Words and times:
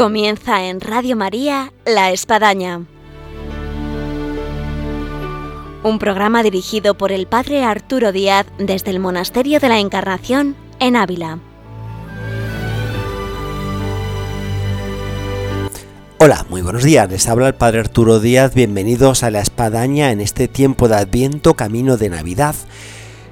Comienza 0.00 0.64
en 0.64 0.80
Radio 0.80 1.14
María 1.14 1.74
La 1.84 2.10
Espadaña. 2.10 2.86
Un 5.82 5.98
programa 5.98 6.42
dirigido 6.42 6.96
por 6.96 7.12
el 7.12 7.26
Padre 7.26 7.64
Arturo 7.64 8.10
Díaz 8.10 8.46
desde 8.56 8.92
el 8.92 8.98
Monasterio 8.98 9.60
de 9.60 9.68
la 9.68 9.78
Encarnación 9.78 10.56
en 10.78 10.96
Ávila. 10.96 11.40
Hola, 16.16 16.46
muy 16.48 16.62
buenos 16.62 16.82
días. 16.82 17.10
Les 17.10 17.28
habla 17.28 17.48
el 17.48 17.54
Padre 17.54 17.80
Arturo 17.80 18.20
Díaz. 18.20 18.54
Bienvenidos 18.54 19.22
a 19.22 19.30
La 19.30 19.40
Espadaña 19.40 20.12
en 20.12 20.22
este 20.22 20.48
tiempo 20.48 20.88
de 20.88 20.96
Adviento, 20.96 21.52
camino 21.52 21.98
de 21.98 22.08
Navidad 22.08 22.54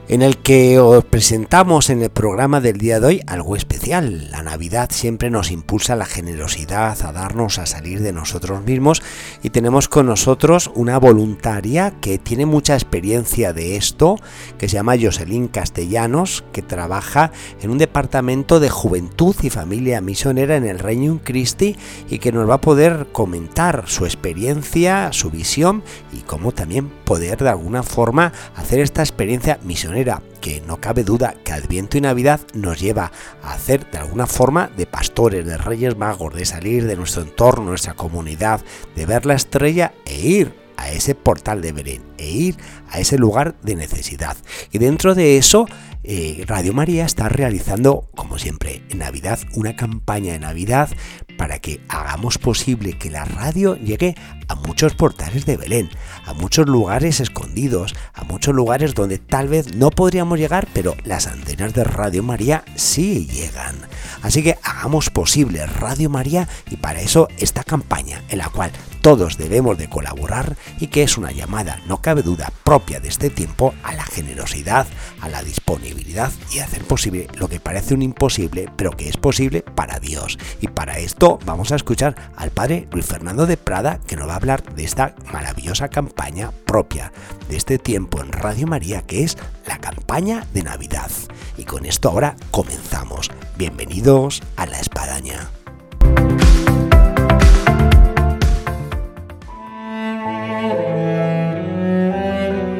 en 0.08 0.22
el 0.22 0.38
que 0.38 0.78
os 0.78 1.04
presentamos 1.04 1.90
en 1.90 2.02
el 2.02 2.08
programa 2.08 2.62
del 2.62 2.78
día 2.78 2.98
de 2.98 3.06
hoy 3.06 3.20
algo 3.26 3.56
especial. 3.56 4.30
La 4.30 4.42
Navidad 4.42 4.88
siempre 4.90 5.28
nos 5.28 5.50
impulsa 5.50 5.96
la 5.96 6.06
generosidad, 6.06 6.96
a 7.02 7.12
darnos 7.12 7.58
a 7.58 7.66
salir 7.66 8.00
de 8.00 8.14
nosotros 8.14 8.64
mismos 8.64 9.02
y 9.42 9.50
tenemos 9.50 9.86
con 9.88 10.06
nosotros 10.06 10.70
una 10.74 10.98
voluntaria 10.98 11.92
que 12.00 12.16
tiene 12.16 12.46
mucha 12.46 12.72
experiencia 12.72 13.52
de 13.52 13.76
esto, 13.76 14.16
que 14.56 14.68
se 14.68 14.76
llama 14.76 14.96
Jocelyn 14.98 15.46
Castellanos, 15.46 16.42
que 16.52 16.62
trabaja 16.62 17.30
en 17.60 17.68
un 17.68 17.76
departamento 17.76 18.60
de 18.60 18.70
juventud 18.70 19.36
y 19.42 19.50
familia 19.50 20.00
misionera 20.00 20.56
en 20.56 20.64
el 20.64 20.78
Reino 20.78 21.20
Christi 21.22 21.76
y 22.08 22.18
que 22.18 22.32
nos 22.32 22.48
va 22.48 22.54
a 22.54 22.60
poder 22.62 23.08
comentar 23.12 23.84
su 23.86 24.06
experiencia, 24.06 25.12
su 25.12 25.30
visión 25.30 25.82
y 26.14 26.22
cómo 26.22 26.52
también 26.52 26.88
poder 27.04 27.38
de 27.42 27.50
alguna 27.50 27.82
forma 27.82 28.32
hacer 28.56 28.80
esta 28.80 29.02
experiencia 29.02 29.58
misionera 29.62 29.97
que 30.40 30.60
no 30.60 30.80
cabe 30.80 31.02
duda 31.02 31.34
que 31.44 31.52
Adviento 31.52 31.98
y 31.98 32.00
Navidad 32.00 32.40
nos 32.54 32.80
lleva 32.80 33.10
a 33.42 33.54
hacer 33.54 33.90
de 33.90 33.98
alguna 33.98 34.26
forma 34.26 34.70
de 34.76 34.86
pastores, 34.86 35.44
de 35.44 35.58
reyes 35.58 35.96
magos, 35.96 36.34
de 36.34 36.44
salir 36.44 36.86
de 36.86 36.96
nuestro 36.96 37.22
entorno, 37.22 37.64
nuestra 37.64 37.94
comunidad, 37.94 38.60
de 38.94 39.06
ver 39.06 39.26
la 39.26 39.34
estrella 39.34 39.92
e 40.04 40.20
ir 40.20 40.54
a 40.76 40.92
ese 40.92 41.16
portal 41.16 41.60
de 41.60 41.72
Belén 41.72 42.02
e 42.18 42.30
ir 42.30 42.56
a 42.90 43.00
ese 43.00 43.18
lugar 43.18 43.56
de 43.62 43.74
necesidad. 43.74 44.36
Y 44.70 44.78
dentro 44.78 45.16
de 45.16 45.36
eso, 45.36 45.66
eh, 46.04 46.44
Radio 46.46 46.72
María 46.72 47.04
está 47.04 47.28
realizando, 47.28 48.08
como 48.14 48.38
siempre, 48.38 48.82
en 48.88 48.98
Navidad, 48.98 49.40
una 49.54 49.74
campaña 49.74 50.32
de 50.32 50.38
Navidad 50.38 50.88
para 51.36 51.58
que 51.58 51.80
hagamos 51.88 52.38
posible 52.38 52.96
que 52.96 53.10
la 53.10 53.24
radio 53.24 53.76
llegue 53.76 54.14
a 54.48 54.54
muchos 54.54 54.94
portales 54.94 55.46
de 55.46 55.56
Belén, 55.56 55.90
a 56.24 56.32
muchos 56.32 56.66
lugares 56.66 57.20
escondidos, 57.20 57.94
a 58.14 58.24
muchos 58.24 58.54
lugares 58.54 58.94
donde 58.94 59.18
tal 59.18 59.48
vez 59.48 59.74
no 59.74 59.90
podríamos 59.90 60.38
llegar, 60.38 60.66
pero 60.72 60.96
las 61.04 61.26
antenas 61.26 61.74
de 61.74 61.84
Radio 61.84 62.22
María 62.22 62.64
sí 62.74 63.26
llegan. 63.26 63.76
Así 64.22 64.42
que 64.42 64.58
hagamos 64.62 65.10
posible 65.10 65.66
Radio 65.66 66.10
María 66.10 66.48
y 66.70 66.76
para 66.76 67.00
eso 67.00 67.28
esta 67.38 67.62
campaña 67.62 68.22
en 68.28 68.38
la 68.38 68.48
cual 68.48 68.72
todos 69.02 69.38
debemos 69.38 69.78
de 69.78 69.88
colaborar 69.88 70.56
y 70.80 70.88
que 70.88 71.02
es 71.02 71.16
una 71.16 71.30
llamada, 71.30 71.80
no 71.86 72.02
cabe 72.02 72.22
duda, 72.22 72.52
propia 72.64 73.00
de 73.00 73.08
este 73.08 73.30
tiempo 73.30 73.74
a 73.82 73.94
la 73.94 74.04
generosidad, 74.04 74.86
a 75.20 75.28
la 75.28 75.42
disponibilidad 75.42 76.32
y 76.52 76.58
hacer 76.58 76.82
posible 76.84 77.28
lo 77.34 77.48
que 77.48 77.60
parece 77.60 77.94
un 77.94 78.02
imposible, 78.02 78.68
pero 78.76 78.90
que 78.90 79.08
es 79.08 79.16
posible 79.16 79.62
para 79.62 80.00
Dios. 80.00 80.38
Y 80.60 80.68
para 80.68 80.98
esto 80.98 81.38
vamos 81.46 81.72
a 81.72 81.76
escuchar 81.76 82.32
al 82.36 82.50
padre 82.50 82.88
Luis 82.92 83.06
Fernando 83.06 83.46
de 83.46 83.56
Prada 83.56 84.00
que 84.06 84.16
nos 84.16 84.28
va 84.28 84.37
hablar 84.38 84.62
de 84.74 84.84
esta 84.84 85.14
maravillosa 85.32 85.88
campaña 85.88 86.52
propia 86.64 87.12
de 87.48 87.56
este 87.56 87.78
tiempo 87.78 88.22
en 88.22 88.32
Radio 88.32 88.66
María 88.66 89.02
que 89.02 89.24
es 89.24 89.36
la 89.66 89.78
campaña 89.78 90.46
de 90.54 90.62
Navidad. 90.62 91.10
Y 91.56 91.64
con 91.64 91.84
esto 91.84 92.08
ahora 92.08 92.36
comenzamos. 92.50 93.30
Bienvenidos 93.56 94.42
a 94.56 94.66
la 94.66 94.78
espadaña. 94.78 95.50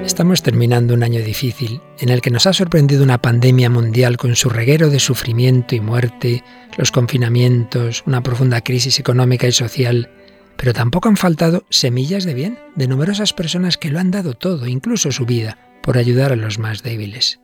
Estamos 0.04 0.42
terminando 0.42 0.94
un 0.94 1.02
año 1.02 1.22
difícil 1.22 1.80
en 1.98 2.08
el 2.08 2.20
que 2.20 2.30
nos 2.30 2.46
ha 2.46 2.52
sorprendido 2.52 3.04
una 3.04 3.22
pandemia 3.22 3.70
mundial 3.70 4.16
con 4.16 4.34
su 4.36 4.48
reguero 4.48 4.90
de 4.90 4.98
sufrimiento 4.98 5.74
y 5.74 5.80
muerte, 5.80 6.42
los 6.76 6.90
confinamientos, 6.90 8.02
una 8.06 8.22
profunda 8.22 8.60
crisis 8.60 8.98
económica 8.98 9.46
y 9.46 9.52
social, 9.52 10.10
pero 10.58 10.74
tampoco 10.74 11.08
han 11.08 11.16
faltado 11.16 11.64
semillas 11.70 12.24
de 12.24 12.34
bien 12.34 12.58
de 12.74 12.88
numerosas 12.88 13.32
personas 13.32 13.78
que 13.78 13.90
lo 13.90 14.00
han 14.00 14.10
dado 14.10 14.34
todo, 14.34 14.66
incluso 14.66 15.12
su 15.12 15.24
vida, 15.24 15.56
por 15.82 15.96
ayudar 15.96 16.32
a 16.32 16.36
los 16.36 16.58
más 16.58 16.82
débiles. 16.82 17.40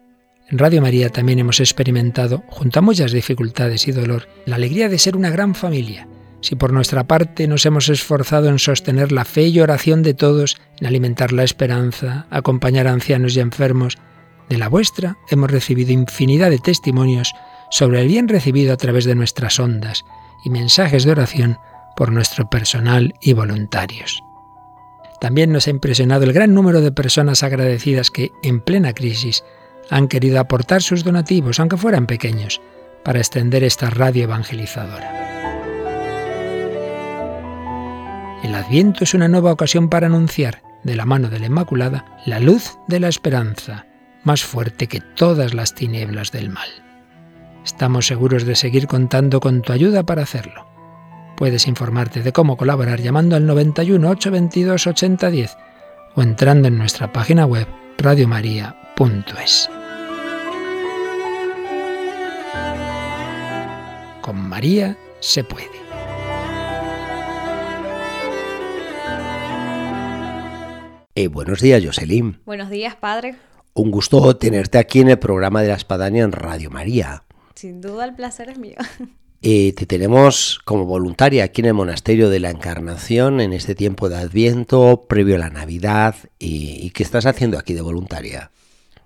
En 0.51 0.59
Radio 0.59 0.83
María 0.83 1.09
también 1.09 1.39
hemos 1.39 1.61
experimentado, 1.61 2.43
junto 2.49 2.81
a 2.81 2.83
muchas 2.83 3.13
dificultades 3.13 3.89
y 3.89 3.93
dolor, 3.93 4.29
la 4.45 4.57
alegría 4.57 4.89
de 4.89 4.99
ser 4.99 5.17
una 5.17 5.31
gran 5.31 5.55
familia, 5.55 6.09
si 6.41 6.57
por 6.57 6.73
nuestra 6.73 7.05
parte 7.05 7.47
nos 7.47 7.65
hemos 7.65 7.89
esforzado 7.89 8.49
en 8.49 8.59
sostener 8.59 9.13
la 9.13 9.25
fe 9.25 9.47
y 9.47 9.61
oración 9.61 10.03
de 10.03 10.13
todos, 10.13 10.59
en 10.81 10.87
alimentar 10.87 11.33
la 11.33 11.45
esperanza, 11.45 12.27
acompañar 12.31 12.89
a 12.89 12.93
ancianos 12.93 13.37
y 13.37 13.41
enfermos, 13.41 13.97
de 14.51 14.59
la 14.59 14.69
vuestra 14.69 15.17
hemos 15.31 15.51
recibido 15.51 15.93
infinidad 15.93 16.51
de 16.51 16.59
testimonios 16.59 17.33
sobre 17.71 18.03
el 18.03 18.09
bien 18.09 18.29
recibido 18.29 18.75
a 18.75 18.77
través 18.77 19.05
de 19.05 19.15
nuestras 19.15 19.59
ondas 19.59 20.05
y 20.45 20.51
mensajes 20.51 21.05
de 21.05 21.13
oración 21.13 21.59
por 21.97 22.13
nuestro 22.13 22.49
personal 22.49 23.15
y 23.21 23.33
voluntarios. 23.33 24.23
También 25.21 25.53
nos 25.53 25.67
ha 25.67 25.71
impresionado 25.71 26.25
el 26.25 26.33
gran 26.33 26.55
número 26.55 26.81
de 26.81 26.93
personas 26.93 27.43
agradecidas 27.43 28.11
que, 28.11 28.31
en 28.43 28.61
plena 28.61 28.93
crisis, 28.93 29.45
han 29.91 30.09
querido 30.09 30.41
aportar 30.41 30.83
sus 30.83 31.05
donativos, 31.05 31.61
aunque 31.61 31.77
fueran 31.77 32.07
pequeños, 32.07 32.61
para 33.05 33.19
extender 33.19 33.65
esta 33.65 33.91
radio 33.91 34.25
evangelizadora. 34.25 35.25
El 38.43 38.55
Adviento 38.55 39.05
es 39.05 39.15
una 39.15 39.29
nueva 39.29 39.53
ocasión 39.53 39.89
para 39.89 40.07
anunciar, 40.07 40.63
de 40.83 40.95
la 40.95 41.07
mano 41.07 41.31
de 41.31 41.39
la 41.39 41.47
Inmaculada, 41.47 42.19
la 42.27 42.41
luz 42.41 42.79
de 42.89 43.01
la 43.01 43.09
esperanza, 43.09 43.87
más 44.23 44.45
fuerte 44.45 44.87
que 44.87 45.01
todas 45.01 45.55
las 45.55 45.75
tinieblas 45.75 46.33
del 46.33 46.51
mal. 46.51 46.69
Estamos 47.65 48.07
seguros 48.07 48.45
de 48.45 48.57
seguir 48.57 48.87
contando 48.87 49.41
con 49.41 49.63
tu 49.63 49.73
ayuda 49.73 50.03
para 50.03 50.23
hacerlo. 50.23 50.74
Puedes 51.37 51.67
informarte 51.67 52.23
de 52.23 52.33
cómo 52.33 52.57
colaborar 52.57 53.01
llamando 53.01 53.35
al 53.35 53.47
91 53.47 54.09
822 54.09 54.87
8010 54.87 55.57
o 56.15 56.23
entrando 56.23 56.69
en 56.69 56.79
nuestra 56.79 57.13
página 57.13 57.45
web 57.45 57.67
radiomaria.es. 57.99 59.69
Con 64.21 64.49
María 64.49 64.97
se 65.21 65.43
puede. 65.43 65.85
Eh, 71.17 71.29
buenos 71.29 71.61
días, 71.61 71.85
Jocelyn. 71.85 72.41
Buenos 72.45 72.71
días, 72.71 72.97
padre. 72.97 73.37
Un 73.75 73.91
gusto 73.91 74.37
tenerte 74.37 74.79
aquí 74.79 75.01
en 75.01 75.11
el 75.11 75.19
programa 75.19 75.63
de 75.63 75.69
la 75.69 75.75
Espadaña 75.75 76.23
en 76.25 76.33
Radio 76.33 76.71
María. 76.71 77.25
Sin 77.55 77.81
duda 77.81 78.05
el 78.05 78.15
placer 78.15 78.51
es 78.51 78.59
mío. 78.59 78.77
Te 79.45 79.85
tenemos 79.85 80.59
como 80.65 80.87
voluntaria 80.87 81.45
aquí 81.45 81.61
en 81.61 81.67
el 81.67 81.75
Monasterio 81.75 82.31
de 82.31 82.41
la 82.41 82.49
Encarnación 82.49 83.43
en 83.43 83.53
este 83.53 83.75
tiempo 83.75 84.09
de 84.09 84.17
Adviento, 84.17 85.05
previo 85.07 85.35
a 85.35 85.39
la 85.39 85.51
Navidad. 85.51 86.15
¿Y, 86.39 86.89
qué 86.93 87.03
estás 87.03 87.27
haciendo 87.27 87.59
aquí 87.59 87.75
de 87.75 87.83
voluntaria? 87.83 88.51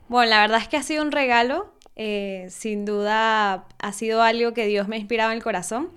Bueno, 0.06 0.30
la 0.30 0.42
verdad 0.42 0.60
es 0.62 0.68
que 0.68 0.76
ha 0.76 0.84
sido 0.84 1.02
un 1.02 1.10
regalo. 1.10 1.72
Eh, 1.96 2.46
sin 2.50 2.84
duda 2.84 3.66
ha 3.80 3.92
sido 3.92 4.22
algo 4.22 4.54
que 4.54 4.68
Dios 4.68 4.86
me 4.86 4.94
ha 4.94 5.00
inspirado 5.00 5.32
en 5.32 5.38
el 5.38 5.42
corazón. 5.42 5.90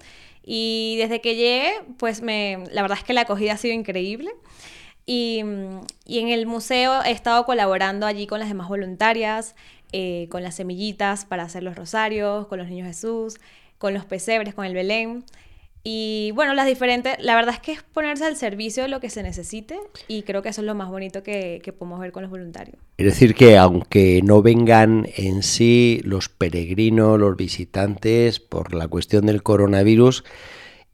Y 0.43 0.95
desde 0.97 1.21
que 1.21 1.35
llegué, 1.35 1.73
pues 1.99 2.23
me, 2.23 2.63
la 2.71 2.81
verdad 2.81 2.97
es 2.97 3.03
que 3.03 3.13
la 3.13 3.21
acogida 3.21 3.53
ha 3.53 3.57
sido 3.57 3.75
increíble. 3.75 4.31
Y, 5.05 5.41
en 5.41 6.29
el 6.29 6.47
museo 6.47 7.03
he 7.03 7.11
estado 7.11 7.45
colaborando 7.45 8.07
allí 8.07 8.25
con 8.25 8.39
las 8.39 8.49
demás 8.49 8.69
voluntarias, 8.69 9.53
eh, 9.91 10.27
con 10.31 10.41
las 10.41 10.55
semillitas 10.55 11.25
para 11.25 11.43
hacer 11.43 11.61
los 11.61 11.75
rosarios, 11.75 12.47
con 12.47 12.57
los 12.57 12.69
niños 12.69 12.87
Jesús, 12.87 13.39
con 13.81 13.95
los 13.95 14.05
pesebres, 14.05 14.53
con 14.53 14.65
el 14.65 14.75
Belén. 14.75 15.25
Y 15.83 16.31
bueno, 16.35 16.53
las 16.53 16.67
diferentes, 16.67 17.15
la 17.19 17.33
verdad 17.33 17.55
es 17.55 17.59
que 17.59 17.71
es 17.71 17.81
ponerse 17.81 18.23
al 18.25 18.35
servicio 18.35 18.83
de 18.83 18.89
lo 18.89 18.99
que 18.99 19.09
se 19.09 19.23
necesite 19.23 19.79
y 20.07 20.21
creo 20.21 20.43
que 20.43 20.49
eso 20.49 20.61
es 20.61 20.67
lo 20.67 20.75
más 20.75 20.89
bonito 20.89 21.23
que, 21.23 21.59
que 21.63 21.73
podemos 21.73 21.99
ver 21.99 22.11
con 22.11 22.21
los 22.21 22.29
voluntarios. 22.29 22.77
Es 22.97 23.05
decir, 23.07 23.33
que 23.33 23.57
aunque 23.57 24.21
no 24.23 24.43
vengan 24.43 25.07
en 25.17 25.41
sí 25.41 25.99
los 26.03 26.29
peregrinos, 26.29 27.19
los 27.19 27.35
visitantes, 27.35 28.39
por 28.39 28.75
la 28.75 28.87
cuestión 28.87 29.25
del 29.25 29.41
coronavirus, 29.41 30.23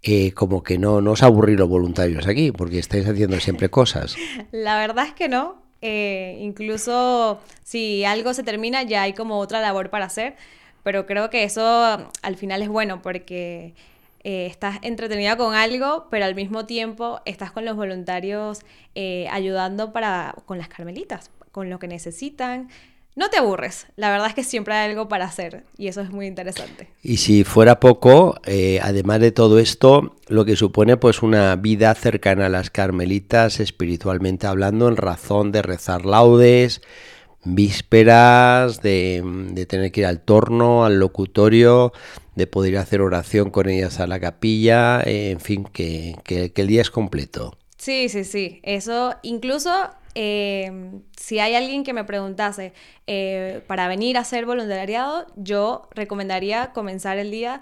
eh, 0.03 0.31
como 0.31 0.63
que 0.63 0.77
no, 0.77 1.01
no 1.01 1.11
os 1.11 1.23
aburrir 1.23 1.59
los 1.59 1.67
voluntarios 1.67 2.25
aquí, 2.25 2.53
porque 2.53 2.79
estáis 2.79 3.05
haciendo 3.05 3.37
siempre 3.41 3.69
cosas. 3.69 4.15
La 4.53 4.79
verdad 4.79 5.07
es 5.07 5.13
que 5.13 5.27
no. 5.27 5.61
Eh, 5.81 6.37
incluso 6.39 7.41
si 7.63 8.05
algo 8.05 8.33
se 8.33 8.43
termina, 8.43 8.83
ya 8.83 9.01
hay 9.01 9.11
como 9.11 9.37
otra 9.39 9.59
labor 9.59 9.89
para 9.89 10.05
hacer. 10.05 10.37
Pero 10.83 11.05
creo 11.05 11.29
que 11.29 11.43
eso 11.43 12.09
al 12.21 12.35
final 12.37 12.61
es 12.61 12.69
bueno 12.69 13.01
porque 13.01 13.73
eh, 14.23 14.45
estás 14.45 14.79
entretenida 14.81 15.37
con 15.37 15.53
algo, 15.53 16.07
pero 16.09 16.25
al 16.25 16.35
mismo 16.35 16.65
tiempo 16.65 17.21
estás 17.25 17.51
con 17.51 17.65
los 17.65 17.75
voluntarios 17.75 18.61
ayudando 19.29 19.93
para, 19.93 20.33
con 20.45 20.57
las 20.57 20.69
carmelitas, 20.69 21.29
con 21.51 21.71
lo 21.71 21.79
que 21.79 21.87
necesitan. 21.87 22.69
no 23.15 23.31
te 23.31 23.37
aburres. 23.37 23.87
La 23.95 24.11
verdad 24.11 24.27
es 24.27 24.35
que 24.35 24.43
siempre 24.43 24.75
hay 24.75 24.91
algo 24.91 25.07
para 25.09 25.25
hacer 25.25 25.63
y 25.75 25.87
eso 25.87 26.01
es 26.01 26.11
muy 26.11 26.27
interesante. 26.27 26.87
Y 27.01 27.17
si 27.17 27.43
fuera 27.43 27.79
poco, 27.79 28.39
eh, 28.45 28.79
además 28.83 29.21
de 29.21 29.31
todo 29.31 29.57
esto, 29.57 30.15
lo 30.27 30.45
que 30.45 30.55
supone 30.55 30.97
pues 30.97 31.23
una 31.23 31.55
vida 31.55 31.95
cercana 31.95 32.45
a 32.45 32.49
las 32.49 32.69
carmelitas 32.69 33.59
espiritualmente 33.59 34.45
hablando 34.45 34.87
en 34.87 34.97
razón 34.97 35.51
de 35.51 35.63
rezar 35.63 36.05
laudes, 36.05 36.83
vísperas, 37.43 38.81
de, 38.81 39.65
tener 39.67 39.91
que 39.91 40.01
ir 40.01 40.05
al 40.05 40.21
torno, 40.21 40.85
al 40.85 40.99
locutorio, 40.99 41.93
de 42.35 42.47
poder 42.47 42.77
hacer 42.77 43.01
oración 43.01 43.49
con 43.49 43.69
ellas 43.69 43.99
a 43.99 44.07
la 44.07 44.19
capilla, 44.19 45.01
eh, 45.01 45.31
en 45.31 45.39
fin, 45.39 45.63
que, 45.63 46.15
que 46.23 46.51
el 46.55 46.67
día 46.67 46.81
es 46.81 46.91
completo. 46.91 47.57
Sí, 47.77 48.09
sí, 48.09 48.23
sí. 48.23 48.59
Eso 48.63 49.15
incluso 49.21 49.71
eh, 50.19 50.71
si 51.15 51.37
hay 51.37 51.53
alguien 51.53 51.83
que 51.83 51.93
me 51.93 52.03
preguntase 52.03 52.73
eh, 53.05 53.61
para 53.67 53.87
venir 53.87 54.17
a 54.17 54.21
hacer 54.21 54.47
voluntariado, 54.47 55.27
yo 55.35 55.87
recomendaría 55.93 56.71
comenzar 56.73 57.19
el 57.19 57.29
día 57.29 57.61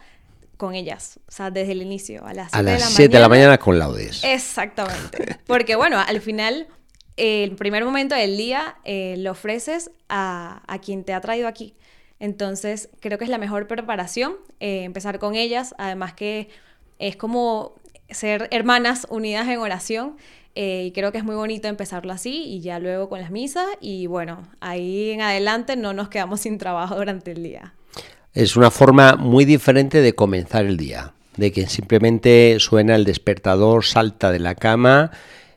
con 0.56 0.74
ellas, 0.74 1.20
o 1.28 1.32
sea, 1.34 1.52
desde 1.52 1.74
el 1.74 1.82
inicio, 1.82 2.26
a 2.26 2.34
las 2.34 2.52
7 2.52 2.66
de 2.66 2.80
la 2.80 2.86
7 2.86 3.14
de 3.14 3.20
la 3.20 3.28
mañana 3.28 3.58
con 3.58 3.78
laudes. 3.78 4.24
Exactamente. 4.24 5.38
Porque 5.46 5.76
bueno, 5.76 6.00
al 6.00 6.22
final, 6.22 6.68
el 7.18 7.56
primer 7.56 7.86
momento 7.86 8.16
del 8.16 8.38
día 8.38 8.76
eh, 8.84 9.16
lo 9.18 9.32
ofreces 9.32 9.92
a, 10.10 10.62
a, 10.68 10.80
quien 10.80 11.04
te 11.04 11.14
ha 11.14 11.22
traído 11.22 11.48
aquí. 11.48 11.74
Entonces, 12.20 12.90
creo 13.00 13.18
que 13.18 13.26
es 13.26 13.30
la 13.30 13.38
mejor 13.38 13.68
preparación 13.68 14.36
empezar 14.60 15.20
con 15.20 15.36
ellas, 15.36 15.76
además 15.78 16.14
que 16.14 16.50
es 16.98 17.18
como 17.18 17.76
ser 18.10 18.48
hermanas 18.52 19.06
unidas 19.10 19.48
en 19.48 19.60
oración 19.60 20.16
eh, 20.56 20.86
y 20.88 20.92
creo 20.92 21.12
que 21.12 21.18
es 21.18 21.24
muy 21.24 21.36
bonito 21.36 21.68
empezarlo 21.68 22.14
así 22.14 22.46
y 22.46 22.62
ya 22.62 22.80
luego 22.80 23.10
con 23.10 23.20
las 23.20 23.30
misas 23.30 23.66
y 23.82 24.08
bueno, 24.08 24.48
ahí 24.62 25.12
en 25.12 25.22
adelante 25.22 25.76
no 25.76 25.94
nos 25.94 26.08
quedamos 26.08 26.42
sin 26.42 26.58
trabajo 26.58 26.96
durante 26.96 27.32
el 27.32 27.44
día. 27.44 27.74
Es 28.34 28.56
una 28.56 28.72
forma 28.72 29.16
muy 29.16 29.44
diferente 29.44 30.02
de 30.02 30.14
comenzar 30.14 30.66
el 30.66 30.78
día, 30.78 31.14
de 31.36 31.52
que 31.52 31.68
simplemente 31.68 32.58
suena 32.60 32.96
el 32.96 33.04
despertador, 33.04 33.84
salta 33.84 34.32
de 34.32 34.40
la 34.40 34.56
cama, 34.56 35.12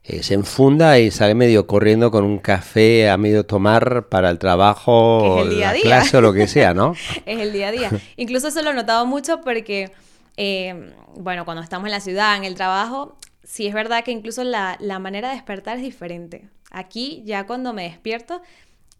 eh, 0.09 0.23
se 0.23 0.33
enfunda 0.33 0.99
y 0.99 1.11
sale 1.11 1.35
medio 1.35 1.67
corriendo 1.67 2.11
con 2.11 2.25
un 2.25 2.39
café 2.39 3.11
a 3.11 3.19
medio 3.19 3.45
tomar 3.45 4.09
para 4.09 4.31
el 4.31 4.39
trabajo, 4.39 5.45
la 5.45 5.75
clase 5.75 6.17
o 6.17 6.23
lo 6.23 6.33
que 6.33 6.49
sea, 6.49 6.73
¿no? 6.73 6.95
es 7.27 7.41
el 7.41 7.53
día 7.53 7.69
a 7.69 7.71
día. 7.71 7.91
Incluso 8.17 8.49
eso 8.49 8.63
lo 8.63 8.71
he 8.71 8.75
notado 8.75 9.05
mucho 9.05 9.43
porque, 9.43 9.93
eh, 10.39 10.95
bueno, 11.15 11.45
cuando 11.45 11.63
estamos 11.63 11.87
en 11.89 11.93
la 11.93 12.01
ciudad, 12.01 12.39
en 12.39 12.45
el 12.45 12.55
trabajo, 12.55 13.19
sí 13.45 13.67
es 13.67 13.75
verdad 13.75 14.03
que 14.03 14.11
incluso 14.11 14.45
la, 14.45 14.79
manera 14.99 15.29
de 15.29 15.35
despertar 15.35 15.77
es 15.77 15.83
diferente. 15.83 16.49
Aquí 16.71 17.23
ya 17.27 17.47
cuando 17.47 17.75
me 17.75 17.83
despierto 17.83 18.41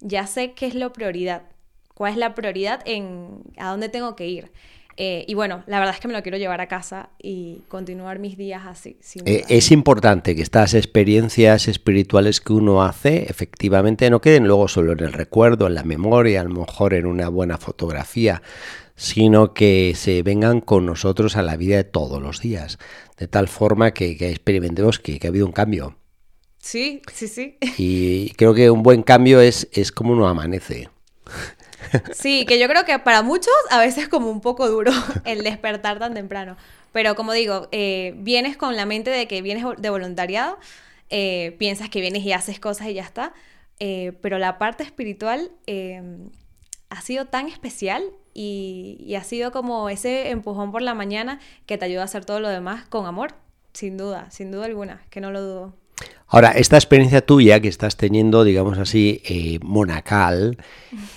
ya 0.01 0.27
sé 0.27 0.53
qué 0.53 0.67
es 0.67 0.75
lo 0.75 0.93
prioridad, 0.93 1.45
cuál 1.95 2.13
es 2.13 2.19
la 2.19 2.35
prioridad 2.35 2.83
en 2.85 3.45
a 3.57 3.71
dónde 3.71 3.89
tengo 3.89 4.15
que 4.15 4.27
ir. 4.27 4.53
Eh, 5.01 5.25
y 5.29 5.35
bueno, 5.35 5.63
la 5.69 5.79
verdad 5.79 5.95
es 5.95 6.01
que 6.01 6.09
me 6.09 6.15
lo 6.15 6.25
quiero 6.25 6.39
llevar 6.39 6.61
a 6.61 6.67
casa 6.67 7.11
y 7.23 7.63
continuar 7.69 8.19
mis 8.19 8.37
días 8.37 8.63
así. 8.67 8.99
Eh, 9.25 9.45
es 9.49 9.71
importante 9.71 10.35
que 10.35 10.43
estas 10.43 10.75
experiencias 10.75 11.69
espirituales 11.69 12.41
que 12.41 12.53
uno 12.53 12.83
hace 12.83 13.31
efectivamente 13.31 14.11
no 14.11 14.21
queden 14.21 14.49
luego 14.49 14.67
solo 14.67 14.91
en 14.95 14.99
el 14.99 15.13
recuerdo, 15.13 15.69
en 15.69 15.77
la 15.77 15.85
memoria, 15.85 16.41
a 16.41 16.45
lo 16.45 16.51
mejor 16.51 16.95
en 16.95 17.07
una 17.07 17.29
buena 17.29 17.59
fotografía, 17.59 18.43
sino 18.97 19.55
que 19.55 19.93
se 19.95 20.25
vengan 20.25 20.61
con 20.61 20.85
nosotros 20.85 21.37
a 21.37 21.43
la 21.43 21.57
vida 21.57 21.77
de 21.77 21.85
todos 21.85 22.21
los 22.21 22.41
días, 22.41 22.81
de 23.19 23.29
tal 23.29 23.47
forma 23.47 23.93
que, 23.93 24.17
experimentemos 24.29 24.99
que, 24.99 25.21
ha 25.23 25.29
habido 25.29 25.47
un 25.47 25.53
cambio. 25.53 25.97
Sí, 26.59 27.03
sí, 27.15 27.29
sí. 27.29 27.57
Y 27.79 28.31
creo 28.31 28.53
que 28.53 28.69
un 28.69 28.83
buen 28.83 29.05
cambio 29.05 29.41
es, 29.41 29.69
es 29.71 29.93
como 29.93 30.13
uno 30.15 30.27
amanece. 30.27 30.89
Sí, 32.13 32.45
que 32.47 32.59
yo 32.59 32.69
creo 32.69 32.85
que 32.85 32.99
para 32.99 33.23
muchos 33.23 33.53
a 33.71 33.79
veces 33.79 34.05
es 34.05 34.09
como 34.09 34.31
un 34.31 34.41
poco 34.41 34.69
duro 34.69 34.93
el 35.25 35.43
despertar 35.43 35.99
tan 35.99 36.15
temprano. 36.15 36.57
Pero 36.93 37.15
como 37.15 37.33
digo, 37.33 37.69
eh, 37.73 38.15
vienes 38.17 38.57
con 38.57 38.77
la 38.77 38.87
mente 38.87 39.11
de 39.11 39.29
que 39.29 39.43
vienes 39.43 39.65
de 39.77 39.91
voluntariado, 39.91 40.59
eh, 41.11 41.55
piensas 41.59 41.91
que 41.91 42.01
vienes 42.01 42.25
y 42.25 42.33
haces 42.33 42.59
cosas 42.61 42.89
y 42.89 42.95
ya 42.95 43.03
está. 43.03 43.33
Eh, 43.81 44.13
pero 44.23 44.39
la 44.39 44.59
parte 44.59 44.83
espiritual 44.83 45.53
ha 46.91 47.01
sido 47.03 47.27
tan 47.27 47.47
especial 47.47 48.05
y, 48.35 49.15
ha 49.17 49.25
sido 49.25 49.53
como 49.53 49.89
ese 49.89 50.31
empujón 50.31 50.73
por 50.73 50.83
la 50.83 50.95
mañana 50.95 51.41
que 51.67 51.79
te 51.79 51.85
ayuda 51.85 52.03
a 52.03 52.05
hacer 52.05 52.25
todo 52.25 52.41
lo 52.41 52.49
demás 52.49 52.87
con 52.87 53.07
amor, 53.07 53.35
sin 53.73 53.97
duda, 53.97 54.31
sin 54.31 54.51
duda 54.51 54.67
alguna, 54.67 55.03
que 55.11 55.21
no 55.21 55.31
lo 55.31 55.43
dudo. 55.43 55.75
Ahora, 56.31 56.51
esta 56.51 56.77
experiencia 56.77 57.25
tuya 57.25 57.61
que 57.61 57.69
estás 57.69 57.97
teniendo, 57.97 58.45
digamos 58.45 58.77
así, 58.79 59.23
eh, 59.25 59.59
monacal, 59.63 60.59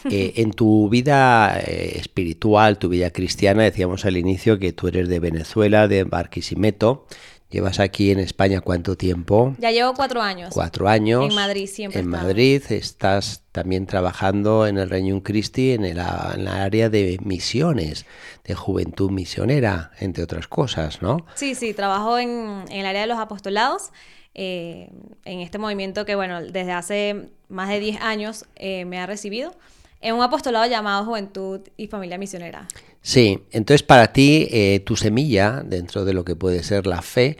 eh, 0.09 0.33
en 0.37 0.51
tu 0.51 0.87
vida 0.89 1.59
eh, 1.59 1.97
espiritual, 1.97 2.77
tu 2.77 2.87
vida 2.87 3.09
cristiana, 3.11 3.63
decíamos 3.63 4.05
al 4.05 4.15
inicio 4.15 4.57
que 4.57 4.71
tú 4.71 4.87
eres 4.87 5.09
de 5.09 5.19
Venezuela, 5.19 5.89
de 5.89 6.05
Barquisimeto, 6.05 7.05
¿Llevas 7.51 7.81
aquí 7.81 8.11
en 8.11 8.19
España 8.19 8.61
cuánto 8.61 8.95
tiempo? 8.95 9.55
Ya 9.59 9.71
llevo 9.71 9.93
cuatro 9.93 10.21
años. 10.21 10.53
Cuatro 10.53 10.87
años. 10.87 11.25
En 11.25 11.35
Madrid 11.35 11.67
siempre. 11.67 11.99
En 11.99 12.07
Madrid 12.07 12.63
estás 12.69 13.43
también 13.51 13.87
trabajando 13.87 14.67
en 14.67 14.77
el 14.77 14.89
Reino 14.89 15.21
Christi 15.21 15.73
en 15.73 15.83
el, 15.83 15.97
en 15.97 16.47
área 16.47 16.89
de 16.89 17.19
misiones, 17.21 18.05
de 18.45 18.55
juventud 18.55 19.11
misionera, 19.11 19.91
entre 19.99 20.23
otras 20.23 20.47
cosas, 20.47 21.01
¿no? 21.01 21.25
Sí, 21.35 21.53
sí, 21.53 21.73
trabajo 21.73 22.17
en, 22.17 22.63
el 22.71 22.85
área 22.85 23.01
de 23.01 23.07
los 23.07 23.19
apostolados, 23.19 23.91
eh, 24.33 24.89
en 25.25 25.39
este 25.41 25.57
movimiento 25.57 26.05
que, 26.05 26.15
bueno, 26.15 26.41
desde 26.41 26.71
hace 26.71 27.29
más 27.49 27.69
de 27.69 27.79
diez 27.79 28.01
años 28.01 28.45
eh, 28.55 28.85
me 28.85 28.99
ha 28.99 29.05
recibido, 29.05 29.53
en 29.99 30.15
un 30.15 30.23
apostolado 30.23 30.65
llamado 30.67 31.05
Juventud 31.05 31.61
y 31.77 31.87
Familia 31.87 32.17
Misionera. 32.17 32.67
Sí, 33.01 33.43
entonces 33.51 33.83
para 33.83 34.13
ti 34.13 34.47
eh, 34.51 34.81
tu 34.85 34.95
semilla 34.95 35.61
dentro 35.63 36.05
de 36.05 36.13
lo 36.13 36.23
que 36.23 36.35
puede 36.35 36.63
ser 36.63 36.87
la 36.87 37.01
fe 37.01 37.37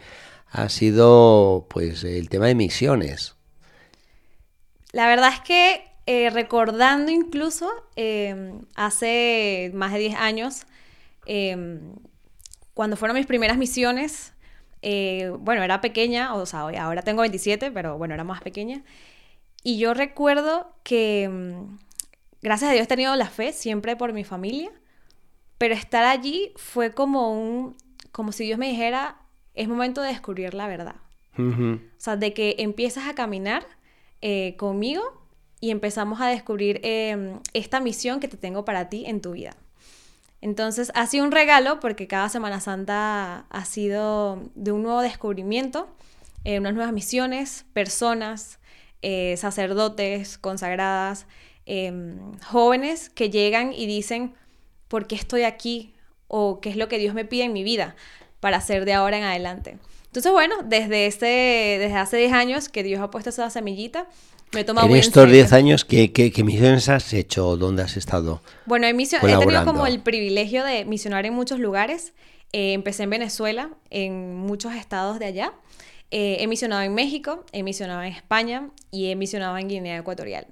ha 0.50 0.68
sido 0.68 1.66
pues 1.70 2.04
el 2.04 2.28
tema 2.28 2.46
de 2.46 2.54
misiones. 2.54 3.36
La 4.92 5.06
verdad 5.06 5.32
es 5.32 5.40
que 5.40 5.82
eh, 6.06 6.30
recordando 6.30 7.10
incluso 7.10 7.70
hace 8.74 9.70
más 9.72 9.92
de 9.92 9.98
10 9.98 10.14
años, 10.16 10.66
cuando 12.74 12.96
fueron 12.96 13.16
mis 13.16 13.26
primeras 13.26 13.56
misiones, 13.56 14.32
eh, 14.82 15.32
bueno, 15.38 15.62
era 15.62 15.80
pequeña, 15.80 16.34
o 16.34 16.44
sea, 16.44 16.60
ahora 16.60 17.02
tengo 17.02 17.22
27, 17.22 17.70
pero 17.70 17.96
bueno, 17.96 18.14
era 18.14 18.24
más 18.24 18.42
pequeña. 18.42 18.82
Y 19.62 19.78
yo 19.78 19.94
recuerdo 19.94 20.74
que, 20.82 21.24
em, 21.24 21.78
gracias 22.42 22.70
a 22.70 22.74
Dios, 22.74 22.84
he 22.84 22.88
tenido 22.88 23.14
la 23.16 23.28
fe 23.28 23.52
siempre 23.52 23.96
por 23.96 24.12
mi 24.12 24.24
familia. 24.24 24.70
Pero 25.58 25.74
estar 25.74 26.04
allí 26.04 26.52
fue 26.56 26.92
como 26.92 27.32
un, 27.32 27.76
como 28.10 28.32
si 28.32 28.44
Dios 28.44 28.58
me 28.58 28.68
dijera, 28.68 29.18
es 29.54 29.68
momento 29.68 30.02
de 30.02 30.08
descubrir 30.08 30.54
la 30.54 30.66
verdad. 30.66 30.96
O 31.38 31.78
sea, 31.96 32.16
de 32.16 32.34
que 32.34 32.56
empiezas 32.58 33.08
a 33.08 33.14
caminar 33.14 33.64
eh, 34.20 34.54
conmigo 34.58 35.02
y 35.60 35.70
empezamos 35.70 36.20
a 36.20 36.26
descubrir 36.26 36.80
em, 36.82 37.38
esta 37.54 37.80
misión 37.80 38.18
que 38.20 38.28
te 38.28 38.36
tengo 38.36 38.64
para 38.64 38.88
ti 38.88 39.04
en 39.06 39.20
tu 39.20 39.32
vida. 39.32 39.56
Entonces 40.42 40.90
ha 40.94 41.06
sido 41.06 41.24
un 41.24 41.30
regalo 41.30 41.80
porque 41.80 42.08
cada 42.08 42.28
Semana 42.28 42.60
Santa 42.60 43.46
ha 43.48 43.64
sido 43.64 44.50
de 44.56 44.72
un 44.72 44.82
nuevo 44.82 45.00
descubrimiento, 45.00 45.88
eh, 46.44 46.58
unas 46.58 46.74
nuevas 46.74 46.92
misiones, 46.92 47.64
personas, 47.72 48.58
eh, 49.02 49.36
sacerdotes, 49.38 50.38
consagradas, 50.38 51.26
em, 51.64 52.18
jóvenes 52.40 53.08
que 53.08 53.30
llegan 53.30 53.72
y 53.72 53.86
dicen, 53.86 54.34
por 54.88 55.06
qué 55.06 55.14
estoy 55.14 55.44
aquí 55.44 55.94
o 56.26 56.60
qué 56.60 56.70
es 56.70 56.76
lo 56.76 56.88
que 56.88 56.98
Dios 56.98 57.14
me 57.14 57.24
pide 57.24 57.44
en 57.44 57.52
mi 57.52 57.62
vida 57.62 57.94
para 58.40 58.56
hacer 58.56 58.84
de 58.84 58.94
ahora 58.94 59.18
en 59.18 59.24
adelante. 59.24 59.78
Entonces, 60.06 60.32
bueno, 60.32 60.56
desde, 60.64 61.06
este, 61.06 61.26
desde 61.78 61.96
hace 61.96 62.16
10 62.16 62.32
años 62.32 62.68
que 62.68 62.82
Dios 62.82 63.00
ha 63.00 63.10
puesto 63.10 63.30
esa 63.30 63.48
semillita, 63.48 64.08
me 64.52 64.60
he 64.60 64.64
tomado 64.64 64.88
En 64.88 64.96
estos 64.96 65.30
10 65.30 65.52
años, 65.52 65.84
¿qué, 65.84 66.12
¿qué, 66.12 66.44
misiones 66.44 66.88
has 66.88 67.12
hecho? 67.12 67.56
¿Dónde 67.56 67.82
has 67.82 67.96
estado? 67.96 68.42
Bueno, 68.66 68.86
he, 68.86 68.90
he 68.90 68.94
tenido 68.94 69.64
como 69.64 69.86
el 69.86 70.00
privilegio 70.00 70.64
de 70.64 70.84
misionar 70.84 71.26
en 71.26 71.34
muchos 71.34 71.58
lugares. 71.58 72.12
Eh, 72.52 72.74
empecé 72.74 73.04
en 73.04 73.10
Venezuela, 73.10 73.70
en 73.90 74.34
muchos 74.36 74.74
estados 74.74 75.18
de 75.18 75.26
allá. 75.26 75.52
Eh, 76.10 76.36
he 76.40 76.46
misionado 76.46 76.82
en 76.82 76.94
México, 76.94 77.44
he 77.52 77.62
misionado 77.62 78.02
en 78.02 78.12
España 78.12 78.68
y 78.90 79.10
he 79.10 79.16
misionado 79.16 79.56
en 79.56 79.68
Guinea 79.68 79.98
Ecuatorial. 79.98 80.46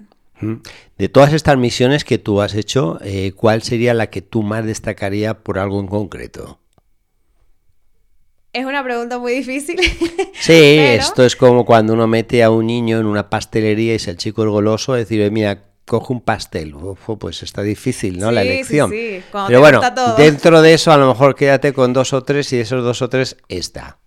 De 0.97 1.09
todas 1.11 1.35
estas 1.35 1.59
misiones 1.59 2.05
que 2.05 2.17
tú 2.17 2.41
has 2.41 2.55
hecho, 2.55 2.99
eh, 3.03 3.33
¿cuál 3.33 3.63
sería 3.63 3.93
la 3.93 4.09
que 4.09 4.23
tú 4.23 4.43
más 4.43 4.65
destacaría 4.65 5.41
por 5.41 5.59
algo 5.59 5.79
en 5.81 5.87
concreto? 5.87 6.59
Es 8.53 8.65
una 8.65 8.83
pregunta 8.83 9.19
muy 9.19 9.33
difícil. 9.33 9.81
Sí, 10.35 10.77
esto 10.79 11.25
es 11.25 11.37
como 11.37 11.65
cuando 11.65 11.93
uno 11.93 12.07
mete 12.07 12.43
a 12.43 12.51
un 12.51 12.67
niño 12.67 12.99
en 12.99 13.07
una 13.07 13.31
pastelería 13.31 13.95
y 13.95 13.99
si 13.99 14.11
el 14.11 14.17
chico 14.17 14.43
es 14.43 14.49
goloso, 14.49 14.95
decir, 14.95 15.31
mira, 15.31 15.63
coge 15.87 16.13
un 16.13 16.21
pastel. 16.21 16.75
pues 17.19 17.43
está 17.43 17.63
difícil, 17.63 18.19
¿no? 18.19 18.31
la 18.31 18.43
elección. 18.43 18.91
Sí, 18.91 19.19
sí. 19.19 19.25
Pero 19.47 19.61
bueno, 19.61 19.81
dentro 20.17 20.63
de 20.63 20.75
eso 20.75 20.93
a 20.93 20.97
lo 20.97 21.09
mejor 21.09 21.35
quédate 21.35 21.73
con 21.73 21.93
dos 21.93 22.13
o 22.13 22.23
tres 22.23 22.53
y 22.53 22.59
esos 22.61 22.83
dos 22.85 23.03
o 23.03 23.09
tres 23.09 23.37
está. 23.49 23.99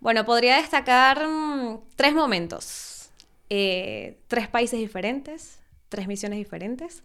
Bueno, 0.00 0.24
podría 0.24 0.56
destacar 0.56 1.26
mm, 1.26 1.80
tres 1.96 2.14
momentos. 2.14 3.10
Eh, 3.48 4.18
tres 4.28 4.48
países 4.48 4.78
diferentes, 4.78 5.58
tres 5.88 6.08
misiones 6.08 6.38
diferentes. 6.38 7.02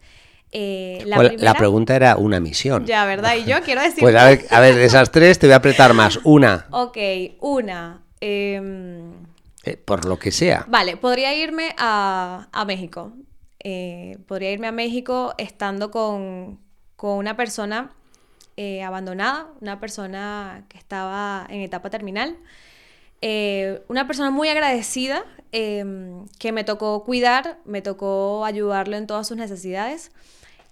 Eh, 0.53 1.03
la, 1.05 1.53
pregunta 1.53 1.95
era 1.95 2.17
una 2.17 2.39
misión. 2.39 2.85
Ya, 2.85 3.05
¿verdad? 3.05 3.35
Y 3.35 3.45
yo 3.45 3.61
quiero 3.65 3.81
decir... 3.81 3.99
Pues 4.01 4.15
a 4.15 4.25
ver, 4.25 4.45
a 4.49 4.59
ver, 4.59 4.75
de 4.75 4.85
esas 4.85 5.11
tres 5.11 5.39
te 5.39 5.47
voy 5.47 5.53
a 5.53 5.57
apretar 5.57 5.93
más. 5.93 6.19
Una. 6.23 6.67
Ok, 6.71 6.97
una. 7.39 8.01
Em, 8.19 9.13
eh, 9.63 9.77
por 9.77 10.05
lo 10.05 10.19
que 10.19 10.31
sea. 10.31 10.65
Vale, 10.67 10.97
podría 10.97 11.33
irme 11.33 11.73
a, 11.77 12.47
México. 12.67 13.13
Eh, 13.63 14.17
podría 14.27 14.51
irme 14.51 14.67
a 14.67 14.71
México 14.71 15.33
estando 15.37 15.89
con, 15.89 16.59
una 16.97 17.35
persona 17.35 17.93
abandonada, 18.85 19.47
una 19.59 19.79
persona 19.79 20.65
que 20.69 20.77
estaba 20.77 21.47
en 21.49 21.61
etapa 21.61 21.89
terminal. 21.89 22.37
una 23.87 24.05
persona 24.05 24.29
muy 24.29 24.49
agradecida 24.49 25.23
em, 25.51 26.27
que 26.37 26.51
me 26.51 26.63
tocó 26.63 27.03
cuidar, 27.03 27.57
me 27.65 27.81
tocó 27.81 28.45
ayudarlo 28.45 28.97
en 28.97 29.07
todas 29.07 29.27
sus 29.27 29.37
necesidades. 29.37 30.11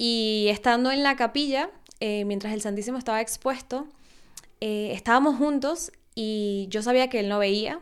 Y 0.01 0.48
estando 0.50 0.91
en 0.91 1.03
la 1.03 1.18
capilla, 1.18 1.70
eh, 2.00 2.24
mientras 2.24 2.53
el 2.53 2.62
Santísimo 2.62 2.98
estaba 2.98 3.20
expuesto, 3.20 3.86
eh, 4.62 4.91
estábamos 4.94 5.36
juntos 5.36 5.91
y 6.15 6.68
yo 6.70 6.82
sabía 6.82 7.10
que 7.10 7.20
él 7.20 7.27
no 7.27 7.38
veía, 7.38 7.82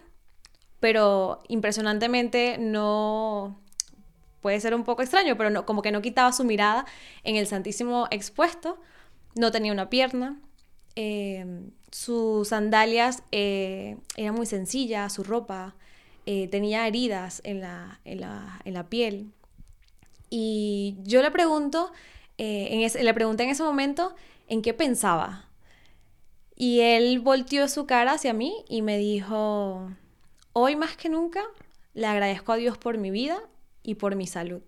pero 0.80 1.40
impresionantemente 1.48 2.58
no... 2.58 3.62
Puede 4.42 4.60
ser 4.60 4.74
un 4.74 4.84
poco 4.84 5.04
extraño, 5.04 5.38
pero 5.38 5.52
no, 5.52 5.68
como 5.68 5.84
que 5.84 5.92
no 5.92 6.02
quitaba 6.02 6.34
su 6.34 6.44
mirada 6.44 6.86
en 7.24 7.36
el 7.36 7.46
Santísimo 7.46 8.08
expuesto. 8.10 8.80
No 9.36 9.52
tenía 9.52 9.72
una 9.72 9.92
pierna. 9.92 10.40
Em, 10.96 11.70
sus 11.92 12.48
sandalias 12.48 13.22
eh, 13.32 13.98
eran 14.16 14.34
muy 14.34 14.48
sencillas, 14.48 15.14
su 15.14 15.24
ropa 15.24 15.76
tenía 16.26 16.86
heridas 16.88 17.42
en 17.46 17.62
la, 17.62 18.02
en 18.04 18.74
la 18.74 18.90
piel. 18.90 19.32
Y 20.30 20.98
yo 21.04 21.22
le 21.22 21.32
pregunto, 21.32 21.92
eh, 22.38 22.70
en 22.72 23.06
le 23.06 23.14
pregunté 23.14 23.44
en 23.44 23.50
ese 23.50 23.64
momento 23.64 24.16
en 24.48 24.62
qué 24.62 24.74
pensaba. 24.74 25.46
Y 26.56 26.80
él 26.82 27.20
volteó 27.20 27.68
su 27.68 27.86
cara 27.86 28.14
hacia 28.14 28.34
mí 28.34 28.54
y 28.68 28.82
me 28.82 28.98
dijo, 28.98 29.92
hoy 30.54 30.76
más 30.76 30.98
que 30.98 31.10
nunca 31.10 31.44
le 31.94 32.08
agradezco 32.08 32.52
a 32.52 32.58
Dios 32.58 32.78
por 32.78 32.98
mi 32.98 33.12
vida 33.12 33.40
y 33.84 33.96
por 33.96 34.16
mi 34.16 34.28
salud. 34.28 34.62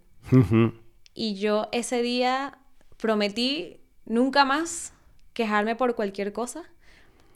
y 1.13 1.35
yo 1.35 1.67
ese 1.71 2.01
día 2.01 2.59
prometí 2.97 3.79
nunca 4.05 4.45
más 4.45 4.93
quejarme 5.33 5.75
por 5.75 5.95
cualquier 5.95 6.31
cosa. 6.31 6.63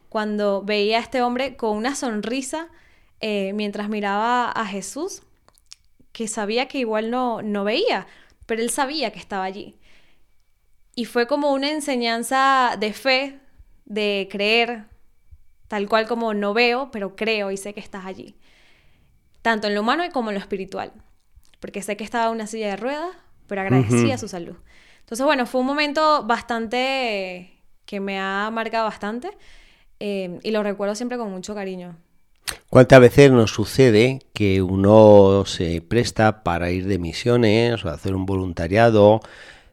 Cuando 0.10 0.62
veía 0.62 0.98
a 0.98 1.01
este 1.01 1.24
hombre 1.24 1.56
con 1.56 1.75
una 1.75 1.96
sonrisa 1.96 2.70
eh, 3.22 3.53
mientras 3.53 3.89
miraba 3.89 4.51
a 4.51 4.65
Jesús, 4.65 5.24
que 6.13 6.27
sabía 6.27 6.67
que 6.67 6.77
igual 6.77 7.12
no, 7.12 7.41
no 7.41 7.65
veía, 7.65 8.08
pero 8.46 8.62
él 8.62 8.70
sabía 8.70 9.12
que 9.12 9.20
estaba 9.20 9.43
allí. 9.43 9.77
Y 10.96 11.05
fue 11.05 11.27
como 11.27 11.51
una 11.51 11.72
enseñanza 11.72 12.77
de 12.79 12.93
fe, 12.93 13.39
de 13.86 14.29
creer, 14.32 14.86
tal 15.67 15.89
cual 15.89 16.08
como 16.08 16.34
no 16.34 16.53
veo, 16.53 16.91
pero 16.91 17.15
creo 17.15 17.51
y 17.51 17.58
sé 17.58 17.74
que 17.74 17.79
estás 17.79 18.05
allí. 18.05 18.38
Tanto 19.41 19.67
en 19.67 19.74
lo 19.74 19.82
humano 19.82 20.03
como 20.13 20.29
en 20.29 20.36
lo 20.36 20.39
espiritual. 20.39 20.93
Porque 21.60 21.82
sé 21.82 21.98
que 21.98 22.03
estaba 22.03 22.27
en 22.27 22.34
una 22.34 22.48
silla 22.48 22.67
de 22.67 22.77
ruedas, 22.77 23.10
pero 23.48 23.62
agradecía 23.62 24.17
su 24.17 24.27
salud. 24.27 24.55
Entonces, 25.00 25.25
bueno, 25.25 25.46
fue 25.46 25.62
un 25.62 25.67
momento 25.67 26.24
bastante 26.24 27.60
que 27.86 28.00
me 28.00 28.20
ha 28.20 28.50
marcado 28.51 28.86
bastante 28.86 29.32
eh, 30.00 30.39
y 30.43 30.51
lo 30.51 30.63
recuerdo 30.63 30.96
siempre 30.96 31.17
con 31.17 31.32
mucho 31.32 31.55
cariño. 31.55 31.98
¿Cuántas 32.74 33.01
veces 33.01 33.32
nos 33.32 33.51
sucede 33.51 34.22
que 34.34 34.63
uno 34.63 35.44
se 35.46 35.80
presta 35.80 36.42
para 36.42 36.72
ir 36.72 36.88
de 36.88 36.98
misiones 36.98 37.86
o 37.86 37.89
hacer 37.89 38.15
un 38.15 38.25
voluntariado? 38.25 39.22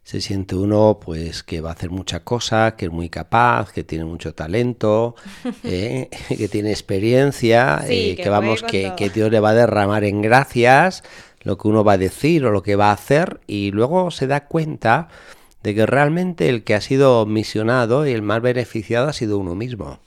Se 0.03 0.21
siente 0.21 0.55
uno 0.55 1.01
pues 1.03 1.43
que 1.43 1.63
va 1.63 1.71
a 1.71 1.73
hacer 1.73 1.89
mucha 1.89 2.25
cosa, 2.25 2.77
que 2.77 2.85
es 2.85 2.93
muy 2.93 3.09
capaz, 3.09 3.73
que 3.73 3.85
tiene 3.85 4.05
mucho 4.05 4.35
talento, 4.35 5.15
¿eh? 5.65 6.11
que 6.29 6.49
tiene 6.49 6.73
experiencia, 6.73 7.83
eh, 7.89 8.17
que, 8.17 8.29
vamos, 8.29 8.63
que, 8.63 8.93
que 8.99 9.09
Dios 9.09 9.31
le 9.31 9.41
va 9.41 9.49
a 9.49 9.55
derramar 9.55 10.05
en 10.05 10.21
gracias 10.21 11.03
lo 11.41 11.57
que 11.57 11.69
uno 11.69 11.83
va 11.83 11.95
a 11.95 11.99
decir 11.99 12.45
o 12.45 12.51
lo 12.51 12.63
que 12.63 12.77
va 12.77 12.91
a 12.91 12.93
hacer 12.93 13.41
y 13.47 13.71
luego 13.71 14.11
se 14.11 14.27
da 14.27 14.45
cuenta 14.45 15.09
de 15.63 15.75
que 15.75 15.87
realmente 15.87 16.51
el 16.51 16.65
que 16.65 16.75
ha 16.75 16.83
sido 16.83 17.25
misionado 17.25 18.07
y 18.07 18.13
el 18.13 18.21
más 18.21 18.43
beneficiado 18.43 19.09
ha 19.09 19.15
sido 19.15 19.39
uno 19.39 19.55
mismo. 19.55 20.01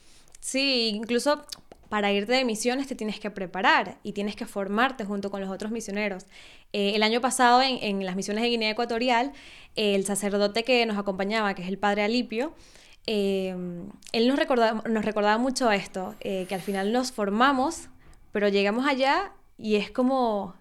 Sí, 0.44 0.90
incluso 0.94 1.46
para 1.94 2.10
irte 2.10 2.32
de 2.32 2.44
misiones 2.44 2.88
te 2.88 2.96
tienes 2.96 3.20
que 3.20 3.30
preparar 3.30 3.98
y 4.02 4.14
tienes 4.14 4.34
que 4.34 4.46
formarte 4.46 5.04
junto 5.04 5.30
con 5.30 5.40
los 5.40 5.48
otros 5.48 5.70
misioneros. 5.70 6.26
Eh, 6.72 6.96
el 6.96 7.04
año 7.04 7.20
pasado 7.20 7.62
en, 7.62 8.04
las 8.04 8.16
misiones 8.16 8.42
de 8.42 8.48
Guinea 8.48 8.70
Ecuatorial, 8.70 9.30
el 9.76 10.04
sacerdote 10.04 10.64
que 10.64 10.84
nos 10.86 10.98
acompañaba, 10.98 11.54
que 11.54 11.62
es 11.62 11.68
el 11.68 11.78
padre 11.78 12.02
Alipio, 12.02 12.52
eh, 13.06 13.54
él 14.10 14.26
nos 14.26 14.36
recordaba, 14.36 14.82
nos 14.88 15.04
recordaba 15.04 15.38
mucho 15.38 15.70
esto, 15.70 16.16
eh, 16.18 16.46
que 16.48 16.56
al 16.56 16.62
final 16.62 16.92
nos 16.92 17.12
formamos, 17.12 17.90
pero 18.32 18.48
llegamos 18.48 18.88
allá 18.88 19.32
y 19.56 19.76
es 19.76 19.92
como, 19.92 20.56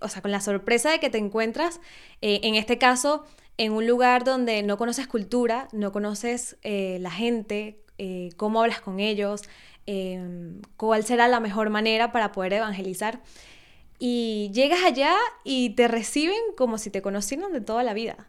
o 0.00 0.08
sea, 0.08 0.22
con 0.22 0.30
la 0.30 0.40
sorpresa 0.40 0.90
de 0.90 1.00
que 1.00 1.10
te 1.10 1.18
encuentras, 1.18 1.82
en 2.22 2.54
este 2.54 2.78
caso, 2.78 3.26
en 3.58 3.72
un 3.72 3.86
lugar 3.86 4.24
donde 4.24 4.62
no 4.62 4.78
conoces 4.78 5.06
cultura, 5.06 5.68
no 5.72 5.92
conoces 5.92 6.56
la 6.62 7.10
gente, 7.10 7.82
cómo 8.36 8.60
hablas 8.60 8.80
con 8.80 9.00
ellos, 9.00 9.42
Em, 9.86 10.62
cuál 10.76 11.04
será 11.04 11.28
la 11.28 11.38
mejor 11.38 11.70
manera 11.70 12.10
para 12.10 12.32
poder 12.32 12.54
evangelizar. 12.54 13.20
Y 13.98 14.50
llegas 14.52 14.80
allá 14.84 15.14
y 15.44 15.70
te 15.70 15.88
reciben 15.88 16.36
como 16.56 16.76
si 16.76 16.90
te 16.90 17.02
conocieran 17.02 17.52
de 17.52 17.60
toda 17.60 17.82
la 17.84 17.94
vida, 17.94 18.28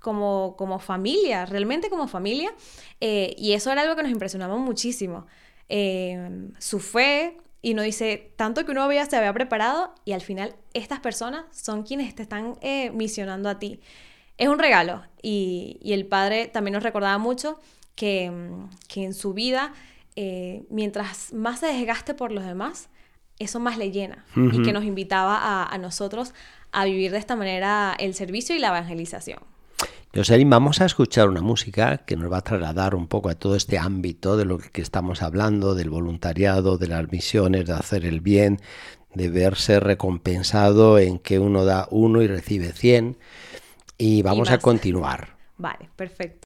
como, 0.00 0.54
como 0.56 0.78
familia, 0.78 1.44
realmente 1.44 1.90
como 1.90 2.06
familia. 2.08 2.54
Eh, 3.00 3.34
y 3.36 3.52
eso 3.52 3.72
era 3.72 3.82
algo 3.82 3.96
que 3.96 4.02
nos 4.04 4.12
impresionaba 4.12 4.56
muchísimo. 4.56 5.26
Em, 5.68 6.52
su 6.58 6.78
fe, 6.78 7.36
y 7.62 7.74
nos 7.74 7.84
dice, 7.84 8.32
tanto 8.36 8.64
que 8.64 8.70
uno 8.70 8.82
había, 8.84 9.04
se 9.06 9.16
había 9.16 9.32
preparado 9.32 9.92
y 10.04 10.12
al 10.12 10.20
final 10.20 10.54
estas 10.72 11.00
personas 11.00 11.44
son 11.50 11.82
quienes 11.82 12.14
te 12.14 12.22
están 12.22 12.56
eh, 12.60 12.90
misionando 12.92 13.48
a 13.48 13.58
ti. 13.58 13.80
Es 14.38 14.48
un 14.48 14.58
regalo 14.60 15.02
y, 15.20 15.78
y, 15.82 15.94
el 15.94 16.06
padre 16.06 16.46
también 16.46 16.74
nos 16.74 16.82
recordaba 16.84 17.18
mucho 17.18 17.58
que, 17.96 18.30
que 18.86 19.04
en 19.04 19.14
su 19.14 19.34
vida 19.34 19.72
eh, 20.18 20.64
mientras 20.70 21.34
más 21.34 21.60
se 21.60 21.66
desgaste 21.66 22.14
por 22.14 22.32
los 22.32 22.42
demás, 22.42 22.88
eso 23.38 23.60
más 23.60 23.76
le 23.76 23.92
llena 23.92 24.24
y 24.34 24.62
que 24.62 24.72
nos 24.72 24.84
invitaba 24.84 25.66
a, 25.70 25.76
nosotros 25.76 26.32
a 26.72 26.86
vivir 26.86 27.10
de 27.10 27.18
esta 27.18 27.36
manera 27.36 27.94
el 27.98 28.14
servicio 28.14 28.56
y 28.56 28.58
la 28.58 28.68
evangelización. 28.68 29.40
Joselín, 30.14 30.48
vamos 30.48 30.80
a 30.80 30.86
escuchar 30.86 31.28
una 31.28 31.42
música 31.42 31.98
que 31.98 32.16
nos 32.16 32.32
va 32.32 32.38
a 32.38 32.40
trasladar 32.40 32.94
un 32.94 33.08
poco 33.08 33.28
a 33.28 33.34
todo 33.34 33.56
este 33.56 33.76
ámbito 33.76 34.38
de 34.38 34.46
lo 34.46 34.56
que 34.56 34.80
estamos 34.80 35.20
hablando, 35.20 35.74
del 35.74 35.90
voluntariado, 35.90 36.78
de 36.78 36.88
las 36.88 37.12
misiones, 37.12 37.66
de 37.66 37.74
hacer 37.74 38.06
el 38.06 38.22
bien, 38.22 38.58
de 39.12 39.28
verse 39.28 39.80
recompensado 39.80 40.98
en 40.98 41.18
que 41.18 41.38
uno 41.38 41.66
da 41.66 41.88
uno 41.90 42.22
y 42.22 42.26
recibe 42.26 42.72
cien. 42.72 43.18
Y 43.98 44.22
vamos 44.22 44.50
a 44.50 44.56
continuar. 44.58 45.36
Vale, 45.58 45.90
perfecto. 45.94 46.45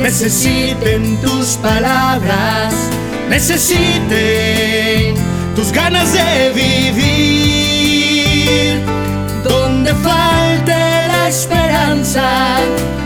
necesiten 0.00 1.20
tus 1.20 1.58
palabras, 1.58 2.74
necesiten 3.28 5.14
tus 5.54 5.70
ganas 5.72 6.12
de 6.12 6.50
vivir. 6.54 7.30
Donde 9.44 9.94
falte 9.94 10.72
la 10.72 11.28
esperanza, 11.28 12.58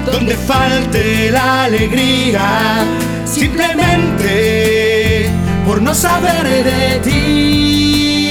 donde 0.06 0.34
falte 0.36 1.30
la 1.30 1.64
alegría, 1.64 2.84
simplemente 3.24 5.28
por 5.66 5.82
no 5.82 5.94
saber 5.94 6.64
de 6.64 7.00
ti. 7.02 8.30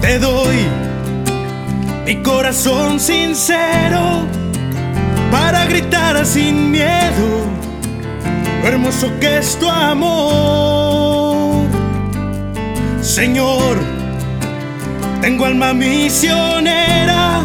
Te 0.00 0.18
doy 0.18 0.66
mi 2.06 2.16
corazón 2.22 2.98
sincero 2.98 4.37
para 5.68 5.80
gritar 5.80 6.24
sin 6.24 6.70
miedo 6.70 7.46
lo 8.62 8.68
hermoso 8.68 9.10
que 9.20 9.38
es 9.38 9.58
tu 9.58 9.68
amor. 9.68 11.66
Señor, 13.00 13.76
tengo 15.20 15.44
alma 15.44 15.72
misionera, 15.72 17.42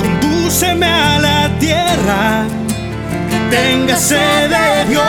con 0.00 0.20
regreseme 0.22 0.86
a 0.86 1.18
la 1.18 1.50
tierra, 1.58 2.46
tenga 3.50 3.96
sed 3.96 4.50
de 4.50 4.84
Dios. 4.88 5.06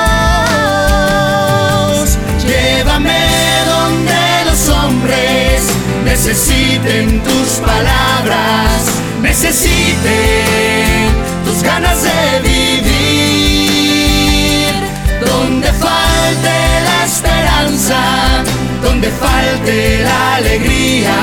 Llévame 2.45 3.29
donde 3.65 4.45
los 4.45 4.69
hombres 4.69 5.69
necesiten 6.05 7.21
tus 7.23 7.59
palabras, 7.65 8.91
necesiten 9.21 10.90
ganas 11.63 12.03
de 12.03 12.39
vivir. 12.49 12.91
Donde 15.25 15.67
falte 15.73 16.55
la 16.87 17.05
esperanza, 17.05 17.99
donde 18.83 19.09
falte 19.09 20.03
la 20.03 20.35
alegría, 20.35 21.15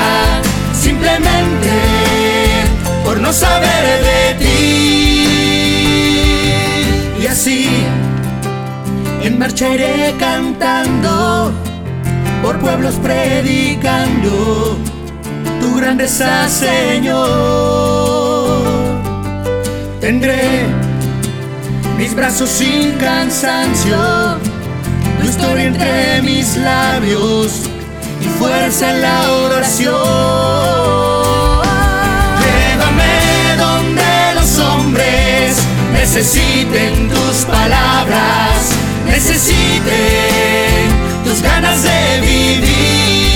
simplemente 0.73 1.69
por 3.03 3.19
no 3.19 3.31
saber 3.33 4.03
de 4.09 4.33
ti. 4.39 4.55
Y 7.21 7.27
así 7.27 7.67
en 9.23 9.37
marcha 9.37 9.69
iré 9.69 10.15
cantando, 10.17 11.51
por 12.41 12.57
pueblos 12.59 12.95
predicando 12.95 14.77
tu 15.59 15.75
grandeza, 15.75 16.47
Señor. 16.47 18.28
Tendré 20.09 20.65
mis 21.95 22.15
brazos 22.15 22.49
sin 22.49 22.93
cansancio, 22.93 23.95
tu 25.19 25.27
historia 25.27 25.65
entre 25.65 26.23
mis 26.23 26.57
labios 26.57 27.69
y 28.19 28.25
fuerza 28.39 28.89
en 28.89 29.01
la 29.03 29.31
oración. 29.31 30.49
hombres 34.59 35.57
necesiten 35.93 37.07
tus 37.09 37.45
palabras, 37.45 38.71
necesiten 39.05 39.93
tus 41.23 41.39
ganas 41.43 41.83
de 41.83 42.21
vivir. 42.21 43.29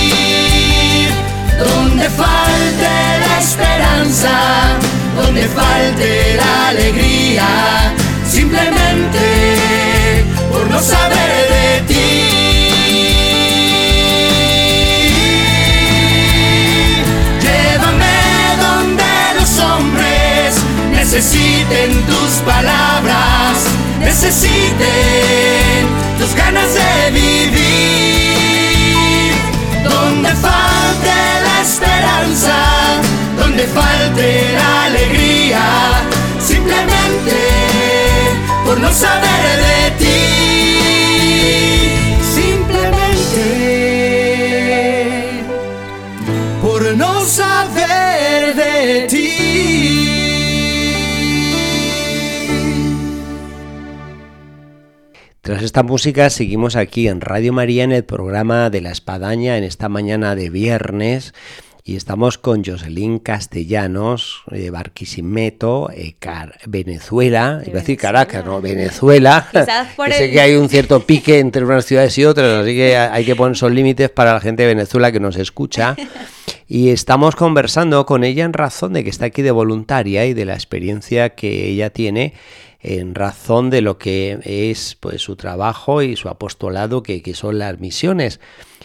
Donde 1.59 2.09
falte 2.09 3.19
la 3.27 3.37
esperanza, 3.37 4.79
donde 5.15 5.47
falte 5.47 6.35
la 6.35 6.69
alegría, 6.69 7.93
simplemente 8.27 10.23
por 10.51 10.67
no 10.69 10.79
saber 10.79 11.49
de 11.49 11.72
esta 55.73 55.81
música 55.81 56.29
seguimos 56.29 56.75
aquí 56.75 57.07
en 57.07 57.19
Radio 57.19 57.51
María 57.51 57.83
en 57.83 57.91
el 57.91 58.03
programa 58.03 58.69
de 58.69 58.79
la 58.79 58.91
Espadaña 58.91 59.57
en 59.57 59.63
esta 59.63 59.89
mañana 59.89 60.35
de 60.35 60.51
viernes 60.51 61.33
y 61.83 61.95
estamos 61.95 62.37
con 62.37 62.63
Jocelyn 62.63 63.17
Castellanos, 63.17 64.43
de 64.51 64.69
Barquisimeto, 64.69 65.89
eh, 65.89 66.15
Venezuela, 66.67 67.63
iba 67.65 67.77
a 67.77 67.79
decir 67.79 67.97
Caracas, 67.97 68.45
no, 68.45 68.61
Venezuela. 68.61 69.49
Sé 70.11 70.29
que 70.29 70.39
hay 70.39 70.53
un 70.57 70.69
cierto 70.69 70.99
pique 71.07 71.39
entre 71.39 71.65
unas 71.65 71.85
ciudades 71.85 72.15
y 72.19 72.25
otras, 72.25 72.61
así 72.61 72.75
que 72.75 72.95
hay 72.95 73.25
que 73.25 73.35
poner 73.35 73.53
esos 73.55 73.71
límites 73.71 74.11
para 74.11 74.33
la 74.33 74.41
gente 74.41 74.61
de 74.61 74.67
Venezuela 74.67 75.11
que 75.11 75.19
nos 75.19 75.37
escucha. 75.37 75.95
Y 76.65 76.89
estamos 76.89 77.35
conversando 77.35 78.05
con 78.05 78.23
ella 78.23 78.45
en 78.45 78.53
razón 78.53 78.93
de 78.93 79.03
que 79.03 79.09
está 79.09 79.25
aquí 79.25 79.41
de 79.41 79.51
voluntaria 79.51 80.25
y 80.25 80.33
de 80.33 80.45
la 80.45 80.53
experiencia 80.53 81.29
que 81.31 81.67
ella 81.67 81.91
tiene 81.91 82.33
en 82.83 83.15
razón 83.15 83.69
de 83.69 83.81
lo 83.81 83.97
que 83.97 84.39
es 84.43 84.97
pues 84.99 85.21
su 85.21 85.37
trabajo 85.37 86.01
y 86.01 86.15
su 86.17 86.27
apostolado 86.29 87.01
que, 87.01 87.23
son 87.33 87.57
las 87.57 87.79
misiones. 87.79 88.39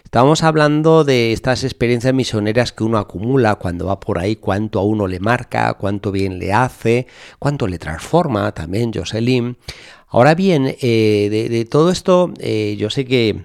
Estábamos 0.04 0.42
hablando 0.42 1.04
de 1.04 1.32
estas 1.32 1.64
experiencias 1.64 2.14
misioneras 2.14 2.72
que 2.72 2.84
uno 2.84 2.96
acumula 2.96 3.56
cuando 3.56 3.86
va 3.86 4.00
por 4.00 4.18
ahí, 4.18 4.36
cuánto 4.36 4.78
a 4.78 4.84
uno 4.84 5.06
le 5.06 5.20
marca, 5.20 5.74
cuánto 5.74 6.12
bien 6.12 6.38
le 6.38 6.52
hace, 6.52 7.06
cuánto 7.38 7.66
le 7.66 7.78
transforma 7.78 8.52
también 8.52 8.92
Jocelyn. 8.94 9.58
Ahora 10.06 10.34
bien, 10.34 10.76
eh, 10.80 11.28
de, 11.50 11.64
todo 11.66 11.90
esto, 11.90 12.32
eh, 12.38 12.76
yo 12.78 12.88
sé 12.88 13.04
que 13.04 13.44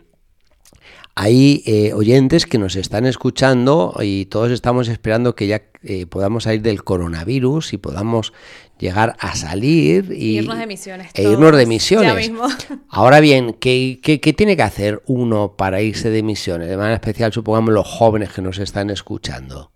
hay 1.16 1.64
eh, 1.66 1.94
oyentes 1.94 2.46
que 2.46 2.58
nos 2.58 2.76
están 2.76 3.06
escuchando 3.06 3.96
y 4.02 4.26
todos 4.26 4.52
estamos 4.52 4.88
esperando 4.88 5.36
que 5.36 5.48
ya 5.48 5.62
podamos 6.10 6.46
salir 6.46 6.62
del 6.62 6.82
coronavirus 6.84 7.74
y 7.74 7.78
podamos 7.78 8.32
llegar 8.80 9.16
a 9.20 9.36
salir 9.36 10.12
y 10.12 10.38
irnos 10.38 10.58
de 10.58 10.68
misiones. 10.68 11.12
E 11.14 11.24
irnos 11.24 11.56
de 11.56 11.66
misiones. 11.66 12.32
Ahora 12.90 13.20
bien, 13.20 13.54
¿qué, 13.54 14.00
¿qué, 14.02 14.34
tiene 14.34 14.56
que 14.56 14.64
hacer 14.64 15.02
uno 15.08 15.56
para 15.56 15.82
irse 15.82 16.10
de 16.10 16.24
misiones? 16.24 16.68
De 16.68 16.78
manera 16.78 16.96
especial, 16.96 17.32
supongamos 17.32 17.74
los 17.74 17.88
jóvenes 17.88 18.32
que 18.32 18.42
nos 18.42 18.60
están 18.60 18.90
escuchando. 18.90 19.72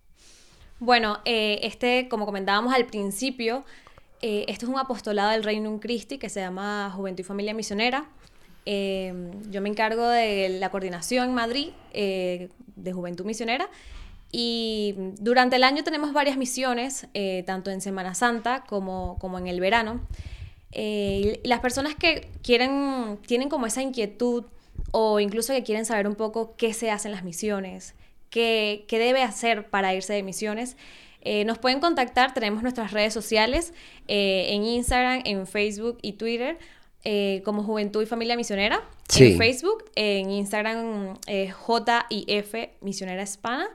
Bueno, 0.79 1.19
eh, 1.25 1.59
este, 1.63 2.07
como 2.09 2.25
comentábamos 2.25 2.73
al 2.73 2.85
principio, 2.85 3.63
eh, 4.21 4.45
esto 4.47 4.65
es 4.65 4.71
un 4.71 4.79
apostolado 4.79 5.31
del 5.31 5.43
Reino 5.43 5.79
Christi 5.79 6.17
que 6.17 6.29
se 6.29 6.41
llama 6.41 6.91
Juventud 6.95 7.21
y 7.21 7.23
Familia 7.23 7.53
Misionera. 7.53 8.09
Eh, 8.69 9.31
yo 9.49 9.61
me 9.61 9.69
encargo 9.69 10.07
de 10.09 10.49
la 10.59 10.69
coordinación 10.71 11.29
en 11.29 11.33
Madrid 11.33 11.69
de 11.93 12.93
Juventud 12.93 13.23
Misionera 13.23 13.69
y 14.31 14.95
durante 15.19 15.55
el 15.55 15.63
año 15.63 15.83
tenemos 15.83 16.11
varias 16.13 16.37
misiones, 16.37 17.07
eh, 17.13 17.43
tanto 17.45 17.71
en 17.71 17.81
Semana 17.81 18.13
Santa 18.13 18.63
como, 18.67 19.17
como 19.19 19.39
en 19.39 19.47
el 19.47 19.59
verano. 19.59 20.01
Eh, 20.71 21.39
las 21.43 21.61
personas 21.61 21.95
que 21.95 22.27
quieren, 22.43 23.19
tienen 23.25 23.49
como 23.49 23.67
esa 23.67 23.81
inquietud 23.81 24.43
o 24.91 25.19
incluso 25.19 25.53
que 25.53 25.63
quieren 25.63 25.85
saber 25.85 26.07
un 26.07 26.15
poco 26.15 26.55
qué 26.57 26.73
se 26.73 26.91
hace 26.91 27.07
en 27.07 27.13
las 27.13 27.23
misiones, 27.23 27.95
qué, 28.29 28.85
qué 28.87 28.99
debe 28.99 29.23
hacer 29.23 29.69
para 29.69 29.93
irse 29.93 30.13
de 30.13 30.23
misiones, 30.23 30.75
eh, 31.21 31.45
nos 31.45 31.57
pueden 31.57 31.79
contactar, 31.79 32.33
tenemos 32.33 32.63
nuestras 32.63 32.91
redes 32.91 33.13
sociales 33.13 33.73
en 34.07 34.63
Instagram, 34.63 35.21
en 35.25 35.47
Facebook 35.47 35.97
y 36.01 36.13
Twitter. 36.13 36.57
Como 37.43 37.63
Juventud 37.63 38.03
y 38.03 38.05
Familia 38.05 38.35
Misionera 38.35 38.81
en 39.15 39.37
Facebook, 39.37 39.85
en 39.95 40.29
Instagram 40.29 41.17
JIF 41.25 42.53
Misionera 42.81 43.23
Hispana. 43.23 43.69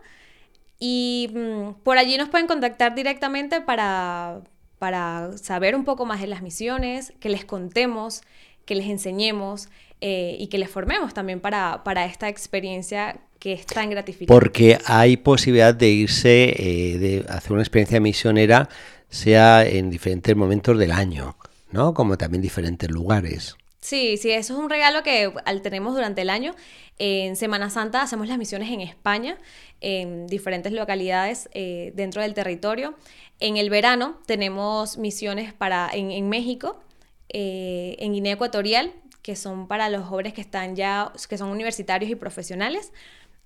Y 0.84 1.30
mm, 1.32 1.82
por 1.84 1.96
allí 1.96 2.18
nos 2.18 2.28
pueden 2.28 2.48
contactar 2.48 2.96
directamente 2.96 3.60
para, 3.60 4.40
para 4.80 5.30
saber 5.38 5.76
un 5.76 5.84
poco 5.84 6.06
más 6.06 6.20
de 6.20 6.26
las 6.26 6.42
misiones, 6.42 7.12
que 7.20 7.28
les 7.28 7.44
contemos, 7.44 8.22
que 8.64 8.74
les 8.74 8.88
enseñemos 8.88 9.68
eh, 10.00 10.36
y 10.40 10.48
que 10.48 10.58
les 10.58 10.68
formemos 10.68 11.14
también 11.14 11.38
para, 11.38 11.84
para, 11.84 12.04
esta 12.04 12.28
experiencia 12.28 13.20
que 13.38 13.52
es 13.52 13.64
tan 13.64 13.90
gratificante. 13.90 14.34
Porque 14.34 14.76
hay 14.84 15.16
posibilidad 15.16 15.72
de 15.72 15.88
irse, 15.88 16.54
eh, 16.58 16.98
de 16.98 17.26
hacer 17.28 17.52
una 17.52 17.62
experiencia 17.62 18.00
misionera, 18.00 18.68
sea 19.08 19.64
en 19.64 19.88
diferentes 19.88 20.34
momentos 20.34 20.76
del 20.76 20.90
año, 20.90 21.36
¿no? 21.72 21.94
Como 21.94 22.16
también 22.16 22.42
diferentes 22.42 22.90
lugares. 22.90 23.56
Sí, 23.80 24.16
sí, 24.16 24.30
eso 24.30 24.54
es 24.54 24.58
un 24.60 24.70
regalo 24.70 25.02
que 25.02 25.32
tenemos 25.62 25.94
durante 25.94 26.22
el 26.22 26.30
año. 26.30 26.54
En 26.98 27.34
Semana 27.34 27.68
Santa 27.68 28.02
hacemos 28.02 28.28
las 28.28 28.38
misiones 28.38 28.70
en 28.70 28.80
España 28.80 29.38
en 29.80 30.28
diferentes 30.28 30.72
localidades 30.72 31.48
eh, 31.52 31.92
dentro 31.96 32.22
del 32.22 32.32
territorio. 32.32 32.94
En 33.40 33.56
el 33.56 33.70
verano 33.70 34.20
tenemos 34.24 34.98
misiones 34.98 35.52
para, 35.52 35.90
en, 35.92 36.28
México, 36.28 36.80
eh, 37.28 37.96
en 37.98 38.12
Guinea 38.12 38.34
Ecuatorial, 38.34 38.92
que 39.22 39.34
son 39.34 39.66
para 39.66 39.88
los 39.88 40.04
jóvenes 40.04 40.32
que 40.32 40.40
están 40.42 40.76
ya, 40.76 41.12
que 41.28 41.36
son 41.36 41.50
universitarios 41.50 42.08
y 42.08 42.14
profesionales. 42.14 42.92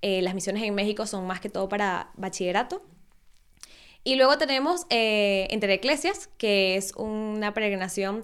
Eh, 0.03 0.21
las 0.21 0.35
misiones 0.35 0.61
en 0.61 0.75
México 0.75 1.07
son 1.07 1.25
más 1.25 1.39
que 1.39 1.49
todo 1.49 1.67
para 1.67 2.11
bachillerato. 2.15 2.83
Y 4.07 4.15
luego 4.15 4.37
tenemos 4.37 4.85
Entre 4.89 5.73
Eclesias, 5.73 6.29
que 6.37 6.77
es 6.77 6.93
una 6.95 7.53
peregrinación 7.53 8.23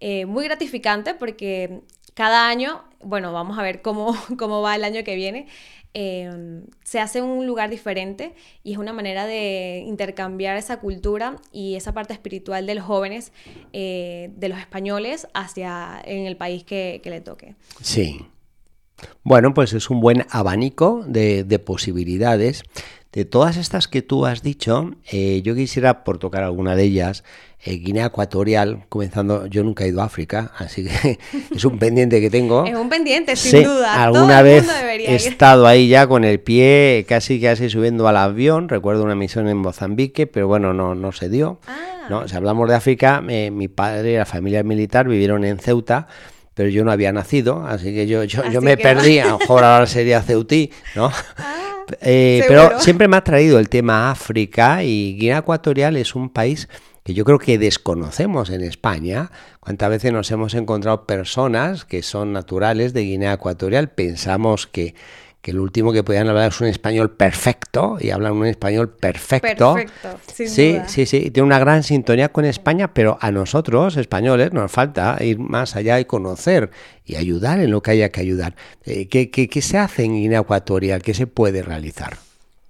muy 0.00 0.44
gratificante 0.44 1.14
porque 1.14 1.80
cada 2.14 2.48
año, 2.48 2.82
bueno, 3.00 3.32
vamos 3.32 3.58
a 3.58 3.62
ver 3.62 3.82
cómo, 3.82 4.16
cómo 4.38 4.62
va 4.62 4.74
el 4.74 4.84
año 4.84 5.04
que 5.04 5.14
viene, 5.16 5.46
Em, 5.94 6.66
se 6.84 7.00
hace 7.00 7.22
un 7.22 7.46
lugar 7.46 7.70
diferente 7.70 8.34
y 8.62 8.72
es 8.72 8.78
una 8.78 8.92
manera 8.92 9.26
de 9.26 9.82
intercambiar 9.86 10.56
esa 10.56 10.80
cultura 10.80 11.36
y 11.50 11.76
esa 11.76 11.92
parte 11.92 12.12
espiritual 12.12 12.66
de 12.66 12.74
los 12.74 12.84
jóvenes, 12.84 13.32
eh, 13.72 14.30
de 14.36 14.48
los 14.48 14.58
españoles, 14.58 15.26
hacia 15.32 16.00
en 16.04 16.26
el 16.26 16.36
país 16.36 16.62
que, 16.62 17.00
le 17.04 17.20
toque. 17.20 17.54
Sí. 17.80 18.20
Bueno, 19.22 19.54
pues 19.54 19.72
es 19.72 19.88
un 19.90 20.00
buen 20.00 20.26
abanico 20.30 21.04
de, 21.06 21.42
de 21.44 21.58
posibilidades. 21.58 22.64
De 23.12 23.24
todas 23.24 23.56
estas 23.56 23.88
que 23.88 24.02
tú 24.02 24.26
has 24.26 24.42
dicho, 24.42 24.90
eh, 25.10 25.40
yo 25.42 25.54
quisiera, 25.54 26.04
por 26.04 26.18
tocar 26.18 26.42
alguna 26.42 26.76
de 26.76 26.84
ellas, 26.84 27.24
eh, 27.64 27.76
Guinea 27.76 28.06
Ecuatorial, 28.06 28.84
comenzando, 28.90 29.46
yo 29.46 29.64
nunca 29.64 29.84
he 29.84 29.88
ido 29.88 30.02
a 30.02 30.04
África, 30.04 30.52
así 30.58 30.84
que 30.84 31.18
es 31.54 31.64
un 31.64 31.78
pendiente 31.78 32.20
que 32.20 32.28
tengo. 32.28 32.66
Es 32.66 32.76
un 32.76 32.90
pendiente, 32.90 33.34
sin 33.34 33.64
duda. 33.64 34.04
Alguna 34.04 34.42
vez 34.42 34.68
he 34.98 35.14
estado 35.14 35.66
ahí 35.66 35.88
ya 35.88 36.06
con 36.06 36.24
el 36.24 36.38
pie 36.38 37.06
casi 37.08 37.40
casi 37.40 37.70
subiendo 37.70 38.06
al 38.08 38.18
avión, 38.18 38.68
recuerdo 38.68 39.04
una 39.04 39.14
misión 39.14 39.48
en 39.48 39.56
Mozambique, 39.56 40.26
pero 40.26 40.46
bueno, 40.46 40.74
no, 40.74 40.94
no 40.94 41.10
se 41.12 41.30
dio. 41.30 41.58
Ah. 41.66 42.06
¿no? 42.08 42.28
Si 42.28 42.36
hablamos 42.36 42.68
de 42.68 42.74
África, 42.74 43.22
eh, 43.28 43.50
mi 43.50 43.68
padre 43.68 44.12
y 44.12 44.16
la 44.16 44.26
familia 44.26 44.62
militar 44.62 45.08
vivieron 45.08 45.44
en 45.44 45.58
Ceuta, 45.58 46.08
pero 46.58 46.70
yo 46.70 46.84
no 46.84 46.90
había 46.90 47.12
nacido, 47.12 47.64
así 47.64 47.94
que 47.94 48.08
yo, 48.08 48.24
yo, 48.24 48.42
yo 48.50 48.60
me 48.60 48.76
perdí, 48.76 49.20
a 49.20 49.26
lo 49.26 49.38
mejor 49.38 49.62
ahora 49.62 49.86
sería 49.86 50.22
Ceutí, 50.22 50.72
¿no? 50.96 51.08
Ah. 51.38 51.94
Eh, 52.00 52.44
pero 52.48 52.80
siempre 52.80 53.06
me 53.06 53.16
ha 53.16 53.22
traído 53.22 53.60
el 53.60 53.68
tema 53.68 54.10
África 54.10 54.82
y 54.82 55.16
Guinea 55.16 55.38
Ecuatorial 55.38 55.96
es 55.96 56.16
un 56.16 56.28
país 56.28 56.68
que 57.04 57.14
yo 57.14 57.24
creo 57.24 57.38
que 57.38 57.58
desconocemos 57.58 58.50
en 58.50 58.62
España. 58.62 59.30
¿Cuántas 59.60 59.88
veces 59.88 60.12
nos 60.12 60.30
hemos 60.32 60.52
encontrado 60.54 61.06
personas 61.06 61.84
que 61.84 62.02
son 62.02 62.32
naturales 62.32 62.92
de 62.92 63.04
Guinea 63.04 63.34
Ecuatorial? 63.34 63.88
Pensamos 63.90 64.66
que 64.66 64.96
que 65.40 65.52
el 65.52 65.60
último 65.60 65.92
que 65.92 66.02
podían 66.02 66.28
hablar 66.28 66.48
es 66.48 66.60
un 66.60 66.66
español 66.66 67.12
perfecto 67.12 67.96
y 68.00 68.10
hablan 68.10 68.32
un 68.32 68.46
español 68.46 68.90
perfecto. 68.90 69.74
Perfecto, 69.74 70.18
sin 70.32 70.48
sí, 70.48 70.78
sí, 70.86 71.06
sí, 71.06 71.30
tiene 71.30 71.46
una 71.46 71.58
gran 71.58 71.82
sintonía 71.82 72.30
con 72.30 72.44
España, 72.44 72.92
pero 72.92 73.18
a 73.20 73.30
nosotros, 73.30 73.96
españoles, 73.96 74.52
nos 74.52 74.70
falta 74.70 75.16
ir 75.20 75.38
más 75.38 75.76
allá 75.76 76.00
y 76.00 76.06
conocer 76.06 76.70
y 77.04 77.16
ayudar 77.16 77.60
en 77.60 77.70
lo 77.70 77.82
que 77.82 77.92
haya 77.92 78.08
que 78.10 78.20
ayudar. 78.20 78.56
Eh, 78.84 79.06
¿qué, 79.08 79.30
qué, 79.30 79.62
se 79.62 79.78
hace 79.78 80.04
en 80.04 80.14
Guinea 80.14 80.40
Ecuatorial? 80.40 81.02
¿Qué 81.02 81.14
se 81.14 81.26
puede 81.26 81.62
realizar? 81.62 82.18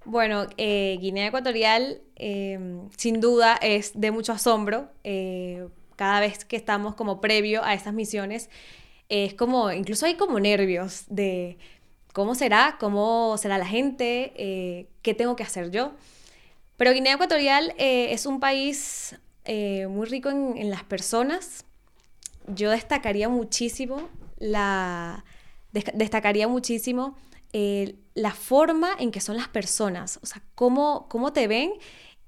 Bueno, 0.05 0.47
eh, 0.57 0.99
Guinea 1.01 1.29
Ecuatorial 1.29 2.01
em, 2.17 2.89
sin 2.97 3.21
duda 3.21 3.59
es 3.61 3.93
de 3.95 4.11
mucho 4.11 4.33
asombro. 4.33 4.89
Eh, 5.05 5.67
cada 5.97 6.21
vez 6.21 6.45
que 6.45 6.57
estamos 6.57 6.95
como 6.95 7.21
previo 7.21 7.65
a 7.65 7.75
estas 7.75 7.93
misiones, 7.93 8.51
es 9.09 9.35
como, 9.35 9.73
incluso 9.73 10.07
hay 10.07 10.15
como 10.15 10.39
nervios 10.39 11.05
de 11.09 11.59
cómo 12.19 12.35
será, 12.35 12.79
cómo 12.81 13.37
será 13.39 13.59
la 13.59 13.65
gente, 13.65 14.33
eh, 14.35 14.89
qué 15.03 15.15
tengo 15.15 15.37
que 15.37 15.45
hacer 15.45 15.71
yo. 15.71 15.93
Pero 16.77 16.93
Guinea 16.93 17.15
Ecuatorial 17.15 17.75
eh, 17.79 18.13
es 18.13 18.27
un 18.27 18.41
país 18.41 19.15
eh, 19.45 19.87
muy 19.87 20.05
rico 20.05 20.29
en, 20.29 20.69
las 20.69 20.83
personas. 20.83 21.65
Yo 22.49 22.71
destacaría 22.71 23.29
muchísimo 23.29 24.09
la, 24.37 25.25
destacaría 25.95 26.49
muchísimo 26.49 27.17
la 27.53 28.33
forma 28.33 28.91
en 28.99 29.13
que 29.13 29.21
son 29.21 29.37
las 29.37 29.47
personas, 29.47 30.19
o 30.21 30.27
sea, 30.27 30.43
cómo, 30.57 31.07
cómo 31.09 31.33
te 31.33 31.47
ven 31.47 31.71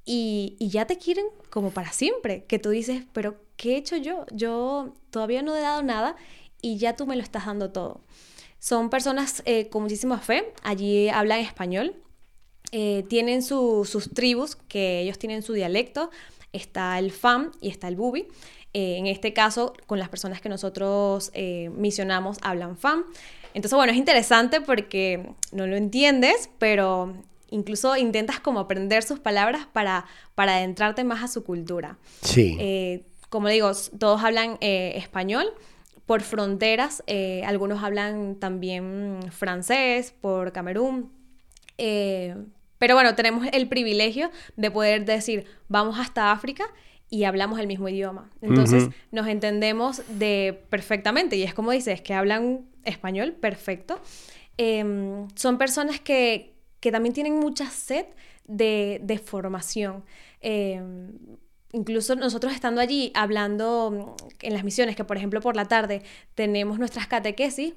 y, 0.05 0.55
y, 0.61 0.69
ya 0.69 0.87
te 0.87 0.99
quieren 0.99 1.27
como 1.51 1.73
para 1.73 1.91
siempre, 1.91 2.45
que 2.45 2.61
tú 2.61 2.71
dices, 2.71 3.03
pero 3.13 3.41
¿qué 3.57 3.73
he 3.73 3.77
hecho 3.79 3.97
yo? 3.97 4.25
Yo 4.31 4.95
todavía 5.11 5.43
no 5.43 5.57
he 5.57 5.61
dado 5.61 5.83
nada 5.83 6.15
y 6.63 6.79
ya 6.79 6.95
tú 6.95 7.07
me 7.09 7.17
lo 7.17 7.23
estás 7.23 7.47
dando 7.47 7.73
todo. 7.73 8.03
Son 8.61 8.91
personas 8.91 9.43
eh, 9.47 9.69
con 9.69 9.83
muchísima 9.83 10.19
fe, 10.19 10.53
allí 10.63 11.09
hablan 11.09 11.41
español, 11.41 11.97
eh, 12.73 13.05
tienen 13.09 13.43
sus 13.43 14.11
tribus, 14.15 14.55
que 14.55 15.01
ellos 15.01 15.19
tienen 15.19 15.43
su 15.43 15.55
dialecto, 15.55 16.11
está 16.53 16.99
el 16.99 17.11
FAM 17.11 17.53
y 17.63 17.71
está 17.71 17.89
el 17.89 17.97
BUBI. 17.97 18.29
Eh, 18.75 18.99
en 18.99 19.07
este 19.07 19.33
caso, 19.33 19.73
con 19.87 19.99
las 19.99 20.11
personas 20.11 20.43
que 20.43 20.51
nosotros 20.51 21.33
misionamos, 21.73 22.37
hablan 22.43 22.77
FAM. 22.77 23.05
Entonces, 23.55 23.75
bueno, 23.75 23.93
es 23.93 23.99
interesante 23.99 24.61
porque 24.61 25.31
no 25.53 25.67
lo 25.67 25.77
entiendes, 25.77 26.51
pero 26.59 27.15
incluso 27.49 27.97
intentas 27.97 28.41
como 28.41 28.61
aprender 28.61 29.03
sus 29.03 29.19
palabras 29.19 29.67
para, 29.73 30.05
para 30.35 30.57
adentrarte 30.57 31.03
más 31.03 31.25
a 31.25 31.29
su 31.29 31.45
cultura. 31.45 31.97
Sí. 32.21 33.03
como 33.31 33.49
digo, 33.49 33.73
todos 33.99 34.23
hablan 34.23 34.59
español 34.61 35.51
por 36.07 36.23
fronteras, 36.23 37.03
eh, 37.07 37.43
algunos 37.45 37.83
hablan 37.83 38.37
también 38.37 39.21
francés, 39.31 40.15
por 40.21 40.53
Camerún. 40.53 41.13
Eh, 41.79 42.37
pero 42.79 42.95
bueno, 42.95 43.15
tenemos 43.15 43.47
el 43.53 43.69
privilegio 43.69 44.31
de 44.57 44.71
poder 44.71 45.05
decir, 45.05 45.47
vamos 45.69 45.99
hasta 45.99 46.33
África 46.33 46.65
y 47.11 47.25
hablamos 47.25 47.59
el 47.59 47.67
mismo 47.67 47.89
idioma. 47.89 48.31
Entonces 48.41 48.89
nos 49.11 49.27
entendemos 49.27 50.03
de 50.09 50.65
perfectamente. 50.71 51.37
Y 51.37 51.43
es 51.43 51.53
como 51.53 51.73
dices, 51.73 52.01
que 52.01 52.15
hablan 52.15 52.67
español 52.85 53.33
perfecto. 53.33 54.01
Em, 54.57 55.29
son 55.35 55.59
personas 55.59 56.01
que, 56.01 56.55
también 56.91 57.13
tienen 57.13 57.39
mucha 57.39 57.67
sed 57.71 58.07
de, 58.47 59.01
de 59.03 59.19
formación. 59.19 60.05
Em, 60.41 61.13
incluso 61.73 62.15
nosotros 62.17 62.53
estando 62.53 62.81
allí 62.81 63.13
hablando 63.15 63.91
mm, 63.91 64.47
en 64.47 64.55
las 64.55 64.65
misiones, 64.65 64.97
que 64.97 65.05
por 65.05 65.17
ejemplo 65.17 65.41
por 65.41 65.57
la 65.57 65.67
tarde 65.67 66.03
tenemos 66.35 66.79
nuestras 66.79 67.07
catequesis, 67.07 67.75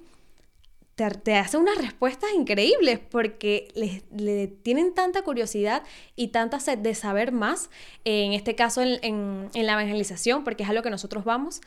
te, 0.96 1.10
te 1.10 1.36
hace 1.36 1.58
unas 1.58 1.78
respuestas 1.78 2.30
increíbles 2.36 3.00
porque 3.00 3.68
le 4.12 4.48
tienen 4.48 4.94
tanta 4.94 5.24
curiosidad 5.24 5.84
y 6.16 6.28
tanta 6.28 6.60
sed 6.60 6.78
de 6.78 6.94
saber 6.94 7.32
más, 7.32 7.70
en 8.06 8.34
este 8.34 8.54
caso 8.54 8.82
en, 8.82 9.00
en 9.02 9.66
la 9.66 9.74
evangelización, 9.74 10.44
porque 10.44 10.64
es 10.64 10.70
a 10.70 10.74
lo 10.74 10.84
que 10.84 10.92
nosotros 10.92 11.24
vamos, 11.24 11.62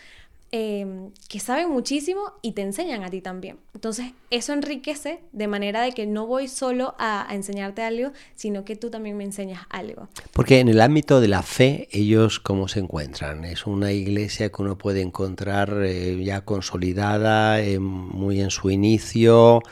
Em, 0.53 1.11
que 1.29 1.41
saben 1.41 1.71
muchísimo 1.71 2.21
y 2.41 2.53
te 2.53 2.63
enseñan 2.63 3.03
a 3.03 3.11
ti 3.11 3.21
también. 3.21 3.59
Entonces, 3.75 4.13
eso 4.31 4.53
enriquece 4.53 5.19
de 5.33 5.49
manera 5.49 5.83
de 5.83 5.91
que 5.91 6.07
no 6.07 6.29
voy 6.29 6.47
solo 6.47 6.95
a, 6.99 7.27
enseñarte 7.33 7.83
algo, 7.83 8.13
sino 8.37 8.65
que 8.65 8.77
tú 8.77 8.89
también 8.89 9.17
me 9.17 9.25
enseñas 9.25 9.63
algo. 9.71 10.09
Porque 10.33 10.61
en 10.61 10.69
el 10.69 10.81
ámbito 10.81 11.21
de 11.21 11.27
la 11.27 11.43
fe, 11.43 11.89
ellos 11.91 12.39
cómo 12.39 12.69
se 12.69 12.79
encuentran? 12.79 13.45
Es 13.45 13.67
una 13.67 13.91
iglesia 13.91 14.53
que 14.53 14.63
uno 14.63 14.79
puede 14.79 15.03
encontrar 15.03 15.83
eh, 15.85 16.23
ya 16.23 16.43
consolidada, 16.43 17.61
eh, 17.61 17.81
muy 17.81 18.41
en 18.41 18.51
su 18.51 18.71
inicio, 18.71 19.63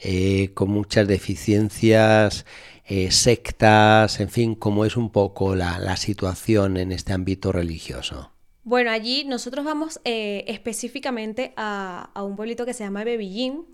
eh, 0.00 0.50
con 0.54 0.70
muchas 0.70 1.06
deficiencias. 1.06 2.44
sectas, 3.10 4.20
en 4.20 4.28
fin, 4.28 4.54
cómo 4.56 4.84
es 4.84 4.96
un 4.96 5.10
poco 5.10 5.54
la 5.54 5.96
situación 5.96 6.76
en 6.76 6.92
este 6.92 7.12
ámbito 7.12 7.52
religioso. 7.52 8.35
Bueno, 8.66 8.90
allí 8.90 9.22
nosotros 9.24 9.64
vamos 9.64 10.00
eh, 10.04 10.42
específicamente 10.48 11.52
a, 11.56 12.10
un 12.16 12.34
pueblito 12.34 12.66
que 12.66 12.74
se 12.74 12.82
llama 12.82 13.04
Bebillín. 13.04 13.64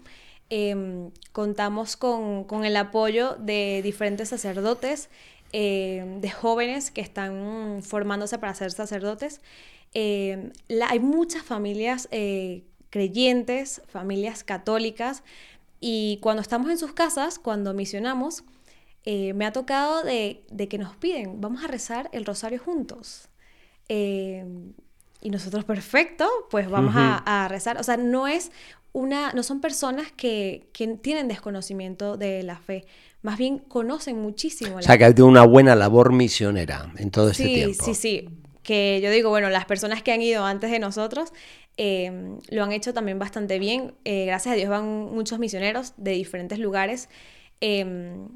Em, 0.50 1.10
contamos 1.32 1.96
con, 1.96 2.46
el 2.62 2.76
apoyo 2.76 3.36
de 3.38 3.80
diferentes 3.82 4.28
sacerdotes, 4.28 5.08
em, 5.52 6.20
de 6.20 6.30
jóvenes 6.30 6.90
que 6.90 7.00
están 7.00 7.82
formándose 7.82 8.38
para 8.38 8.54
ser 8.54 8.70
sacerdotes. 8.70 9.40
Em, 9.94 10.52
hay 10.90 11.00
muchas 11.00 11.42
familias 11.42 12.06
eh, 12.10 12.62
creyentes, 12.90 13.80
familias 13.88 14.44
católicas, 14.44 15.22
y 15.80 16.18
cuando 16.22 16.42
estamos 16.42 16.70
en 16.70 16.76
sus 16.76 16.92
casas, 16.92 17.38
cuando 17.38 17.72
misionamos, 17.72 18.44
eh, 19.06 19.32
me 19.32 19.46
ha 19.46 19.52
tocado 19.52 20.02
de, 20.02 20.44
de, 20.50 20.68
que 20.68 20.78
nos 20.78 20.96
piden, 20.96 21.40
vamos 21.40 21.64
a 21.64 21.68
rezar 21.68 22.10
el 22.12 22.26
rosario 22.26 22.60
juntos. 22.60 23.30
Em, 23.88 24.72
y 25.20 25.30
nosotros, 25.30 25.64
perfecto, 25.64 26.28
pues 26.50 26.68
vamos 26.68 26.94
a, 26.96 27.46
rezar. 27.48 27.78
O 27.78 27.82
sea, 27.82 27.96
no 27.96 28.26
es 28.26 28.50
una, 28.92 29.32
no 29.32 29.42
son 29.42 29.60
personas 29.60 30.10
que, 30.12 30.68
tienen 31.00 31.28
desconocimiento 31.28 32.16
de 32.16 32.42
la 32.42 32.58
fe, 32.58 32.84
más 33.22 33.38
bien 33.38 33.58
conocen 33.58 34.20
muchísimo. 34.20 34.76
o 34.76 34.82
sea, 34.82 34.98
que 34.98 35.04
hay 35.04 35.20
una 35.20 35.44
buena 35.44 35.76
labor 35.76 36.12
misionera 36.12 36.92
en 36.98 37.10
todo 37.10 37.30
este 37.30 37.44
tiempo. 37.44 37.84
Sí, 37.84 37.94
sí, 37.94 38.00
sí. 38.00 38.28
Que 38.64 39.00
yo 39.02 39.10
digo, 39.10 39.30
bueno, 39.30 39.48
las 39.48 39.64
personas 39.64 40.02
que 40.02 40.12
han 40.12 40.22
ido 40.22 40.44
antes 40.44 40.70
de 40.70 40.78
nosotros 40.78 41.32
em, 41.76 42.38
lo 42.48 42.62
han 42.62 42.72
hecho 42.72 42.92
también 42.92 43.18
bastante 43.18 43.58
bien. 43.58 43.94
Eh, 44.04 44.26
gracias 44.26 44.52
a 44.52 44.56
Dios 44.56 44.68
van 44.70 44.84
muchos 44.86 45.38
misioneros 45.38 45.94
de 45.96 46.12
diferentes 46.12 46.58
lugares. 46.58 47.08
Em, 47.60 48.28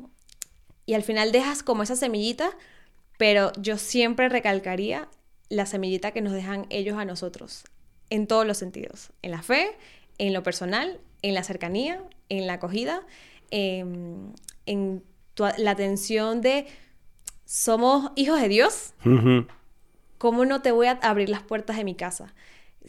y 0.85 0.95
al 0.95 1.03
final 1.03 1.33
dejas 1.33 1.63
como 1.65 1.83
esa 1.83 1.97
semillita, 1.97 2.51
pero 3.19 3.53
yo 3.61 3.77
siempre 3.77 4.29
recalcaría 4.29 5.09
la 5.49 5.67
semillita 5.67 6.13
que 6.13 6.23
nos 6.23 6.33
dejan 6.33 6.67
ellos 6.71 6.99
a 6.99 7.05
nosotros, 7.05 7.65
en 8.11 8.27
todos 8.27 8.47
los 8.47 8.59
sentidos, 8.59 9.11
en 9.23 9.31
la 9.31 9.43
fe, 9.43 9.77
en 10.19 10.33
lo 10.33 10.43
personal, 10.43 11.01
en 11.23 11.35
la 11.35 11.43
cercanía, 11.43 12.03
en 12.29 12.47
la 12.47 12.55
acogida, 12.55 13.03
em, 13.51 14.33
en 14.67 15.03
la 15.59 15.71
atención 15.71 16.41
de 16.41 16.67
somos 17.45 18.11
hijos 18.17 18.41
de 18.41 18.49
Dios. 18.49 18.95
¿Cómo 20.19 20.45
no 20.45 20.63
te 20.63 20.73
voy 20.73 20.87
a 20.87 20.93
abrir 20.93 21.29
las 21.29 21.43
puertas 21.43 21.77
de 21.77 21.85
mi 21.85 21.95
casa? 21.95 22.35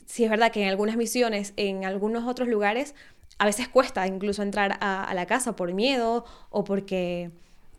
si 0.06 0.24
es 0.24 0.30
verdad 0.30 0.52
que 0.52 0.62
en 0.62 0.70
algunas 0.70 0.96
misiones, 0.96 1.54
en 1.58 1.86
algunos 1.86 2.28
otros 2.28 2.48
lugares, 2.48 2.94
a 3.40 3.46
veces 3.46 3.68
cuesta 3.68 4.06
incluso 4.08 4.44
entrar 4.44 4.78
a, 4.82 5.12
la 5.14 5.26
casa 5.26 5.56
por 5.56 5.74
miedo 5.74 6.26
o 6.50 6.64
porque 6.64 7.32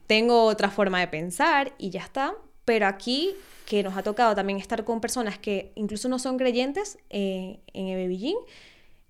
tengo 0.07 0.45
otra 0.45 0.71
forma 0.71 1.01
de 1.01 1.09
pensar 1.09 1.75
y 1.79 1.91
ya 1.91 2.01
está. 2.01 2.35
Pero 2.69 2.87
aquí, 2.87 3.35
que 3.65 3.83
nos 3.83 3.97
ha 3.97 4.03
tocado 4.03 4.35
también 4.35 4.59
estar 4.59 4.85
con 4.85 5.01
personas 5.01 5.39
que 5.39 5.73
incluso 5.75 6.07
no 6.11 6.19
son 6.19 6.37
creyentes 6.37 6.99
eh, 7.09 7.61
en 7.73 7.89
Ebebillín 7.89 8.37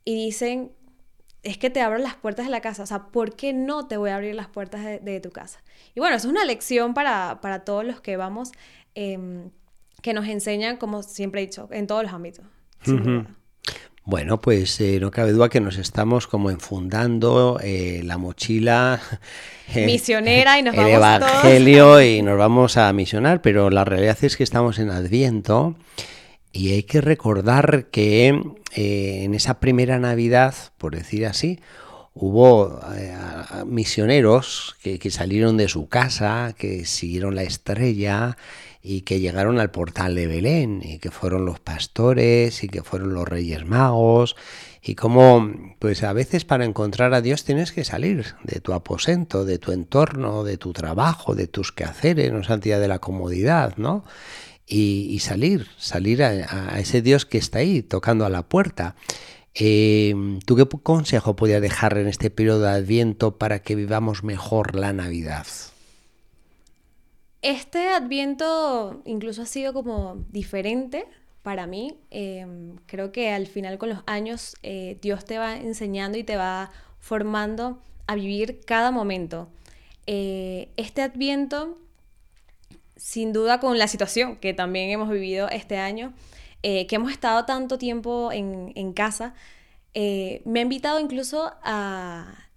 y 0.05 0.15
dicen, 0.27 0.71
es 1.43 1.59
que 1.59 1.69
te 1.69 1.81
abro 1.81 1.99
las 1.99 2.15
puertas 2.15 2.47
de 2.47 2.53
la 2.53 2.61
casa. 2.61 2.85
O 2.85 2.87
sea, 2.87 3.07
¿por 3.09 3.35
qué 3.35 3.53
no 3.53 3.89
te 3.89 3.97
voy 3.97 4.11
a 4.11 4.15
abrir 4.15 4.37
las 4.37 4.47
puertas 4.47 4.85
de, 4.85 5.21
tu 5.21 5.31
casa? 5.31 5.61
Y 5.93 5.99
bueno, 5.99 6.15
eso 6.15 6.29
es 6.29 6.31
una 6.31 6.45
lección 6.45 6.95
para, 6.95 7.65
todos 7.65 7.85
los 7.85 8.01
que 8.01 8.17
vamos, 8.17 8.53
em, 8.95 9.51
que 10.03 10.13
nos 10.13 10.29
enseñan, 10.29 10.77
como 10.77 11.03
siempre 11.03 11.43
he 11.43 11.47
dicho, 11.47 11.69
en 11.73 11.89
todos 11.89 12.05
los 12.05 12.13
ámbitos. 12.13 12.45
Bueno, 14.09 14.41
pues 14.41 14.81
eh, 14.81 14.99
no 15.01 15.11
cabe 15.11 15.33
duda 15.33 15.51
que 15.51 15.61
nos 15.61 15.77
estamos 15.77 16.27
como 16.27 16.49
enfundando 16.51 17.61
eh, 17.63 18.01
la 18.05 18.17
mochila 18.17 19.03
eh, 19.75 19.85
misionera 19.85 20.59
y 20.59 20.63
nos 20.63 20.75
el 20.77 20.89
evangelio 20.89 22.01
y 22.01 22.23
nos 22.23 22.39
vamos 22.39 22.79
a 22.79 22.91
misionar, 22.95 23.43
pero 23.43 23.69
la 23.69 23.85
realidad 23.85 24.17
es 24.23 24.39
que 24.39 24.45
estamos 24.45 24.79
en 24.79 24.89
Adviento 24.89 25.75
y 26.53 26.73
hay 26.73 26.85
que 26.85 27.03
recordar 27.03 27.89
que 27.91 28.29
en 28.75 29.35
esa 29.35 29.61
primera 29.61 29.99
Navidad, 29.99 30.55
por 30.79 30.97
decir 30.97 31.27
así, 31.27 31.61
hubo 32.15 32.81
misioneros 33.67 34.77
que, 34.83 34.99
que 34.99 35.11
salieron 35.11 35.59
de 35.59 35.69
su 35.69 35.87
casa, 35.91 36.55
que 36.57 36.87
siguieron 36.87 37.35
la 37.35 37.43
estrella 37.43 38.39
y 38.83 39.03
que 39.03 39.21
llegaron 39.21 39.59
al 39.59 39.71
portal 39.71 40.15
de 40.15 40.27
Belén 40.27 40.81
y 40.83 40.99
que 40.99 41.11
fueron 41.11 41.45
los 41.45 41.61
pastores 41.61 42.63
y 42.63 42.69
que 42.69 42.83
fueron 42.83 43.15
los 43.15 43.29
reyes 43.29 43.67
magos 43.67 44.37
y 44.83 44.95
como 44.95 45.53
pues 45.79 46.03
a 46.03 46.13
veces 46.13 46.45
para 46.45 46.65
encontrar 46.65 47.13
a 47.13 47.21
Dios 47.21 47.45
tienes 47.45 47.73
que 47.73 47.85
salir 47.85 48.37
de 48.45 48.61
tu 48.61 48.73
aposento, 48.73 49.45
de 49.45 49.59
tu 49.59 49.73
entorno, 49.73 50.45
de 50.45 50.57
tu 50.57 50.73
trabajo, 50.73 51.35
de 51.35 51.47
tus 51.47 51.73
quehaceres, 51.73 52.33
no 52.33 52.45
santidad 52.45 52.81
de 52.81 52.89
la 52.89 52.99
comodidad, 52.99 53.77
¿no? 53.77 54.05
Y, 54.71 55.19
salir, 55.21 55.67
salir 55.79 56.23
a, 56.23 56.79
ese 56.79 57.01
Dios 57.01 57.25
que 57.25 57.39
está 57.39 57.61
ahí 57.61 57.83
tocando 57.83 58.27
a 58.27 58.29
la 58.29 58.43
puerta. 58.43 58.97
Eh, 59.55 60.15
¿Tú 60.45 60.57
qué 60.57 60.67
consejo 60.67 61.37
podrías 61.37 61.63
dejar 61.63 61.97
en 61.97 62.07
este 62.07 62.29
periodo 62.29 62.61
de 62.61 62.69
Adviento 62.69 63.39
para 63.39 63.61
que 63.61 63.75
vivamos 63.75 64.25
mejor 64.25 64.75
la 64.75 64.93
Navidad? 64.93 65.47
Este 67.43 67.89
adviento 67.91 69.01
incluso 69.05 69.43
ha 69.43 69.47
sido 69.47 69.73
como 69.73 70.25
diferente 70.31 71.07
para 71.43 71.67
mí. 71.67 71.97
Em, 72.11 72.77
creo 72.87 73.13
que 73.13 73.31
al 73.31 73.47
final 73.47 73.79
con 73.79 73.91
los 73.91 74.01
años 74.07 74.57
eh, 74.63 74.99
Dios 75.01 75.25
te 75.25 75.39
va 75.39 75.57
enseñando 75.57 76.19
y 76.19 76.25
te 76.25 76.37
va 76.37 76.71
formando 76.99 77.81
a 78.07 78.17
vivir 78.17 78.61
cada 78.67 78.91
momento. 78.91 79.49
Eh, 80.07 80.69
este 80.77 81.03
adviento, 81.03 81.79
sin 82.97 83.33
duda 83.33 83.61
con 83.61 83.79
la 83.79 83.87
situación 83.87 84.37
que 84.37 84.53
también 84.53 84.91
hemos 84.91 85.09
vivido 85.09 85.49
este 85.49 85.79
año, 85.79 86.13
eh, 86.65 86.87
que 86.89 86.97
hemos 86.97 87.13
estado 87.13 87.45
tanto 87.45 87.79
tiempo 87.79 88.31
en, 88.33 88.93
casa, 88.95 89.35
me 89.95 90.59
ha 90.59 90.63
invitado 90.63 90.99
incluso 90.99 91.53
a, 91.63 92.49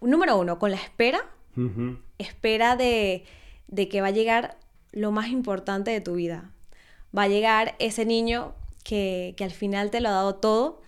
número 0.00 0.38
uno, 0.38 0.58
con 0.58 0.70
la 0.70 0.76
espera, 0.76 1.20
espera 2.18 2.76
de 2.76 3.24
de 3.68 3.88
que 3.88 4.00
va 4.00 4.08
a 4.08 4.12
llegar 4.12 4.56
lo 4.92 5.10
más 5.10 5.28
importante 5.28 5.90
de 5.90 6.00
tu 6.00 6.14
vida. 6.14 6.50
Va 7.16 7.22
a 7.22 7.28
llegar 7.28 7.74
ese 7.78 8.04
niño 8.04 8.54
que, 8.84 9.34
al 9.40 9.50
final 9.50 9.90
te 9.90 10.00
lo 10.00 10.08
ha 10.08 10.12
dado 10.12 10.36
todo, 10.36 10.82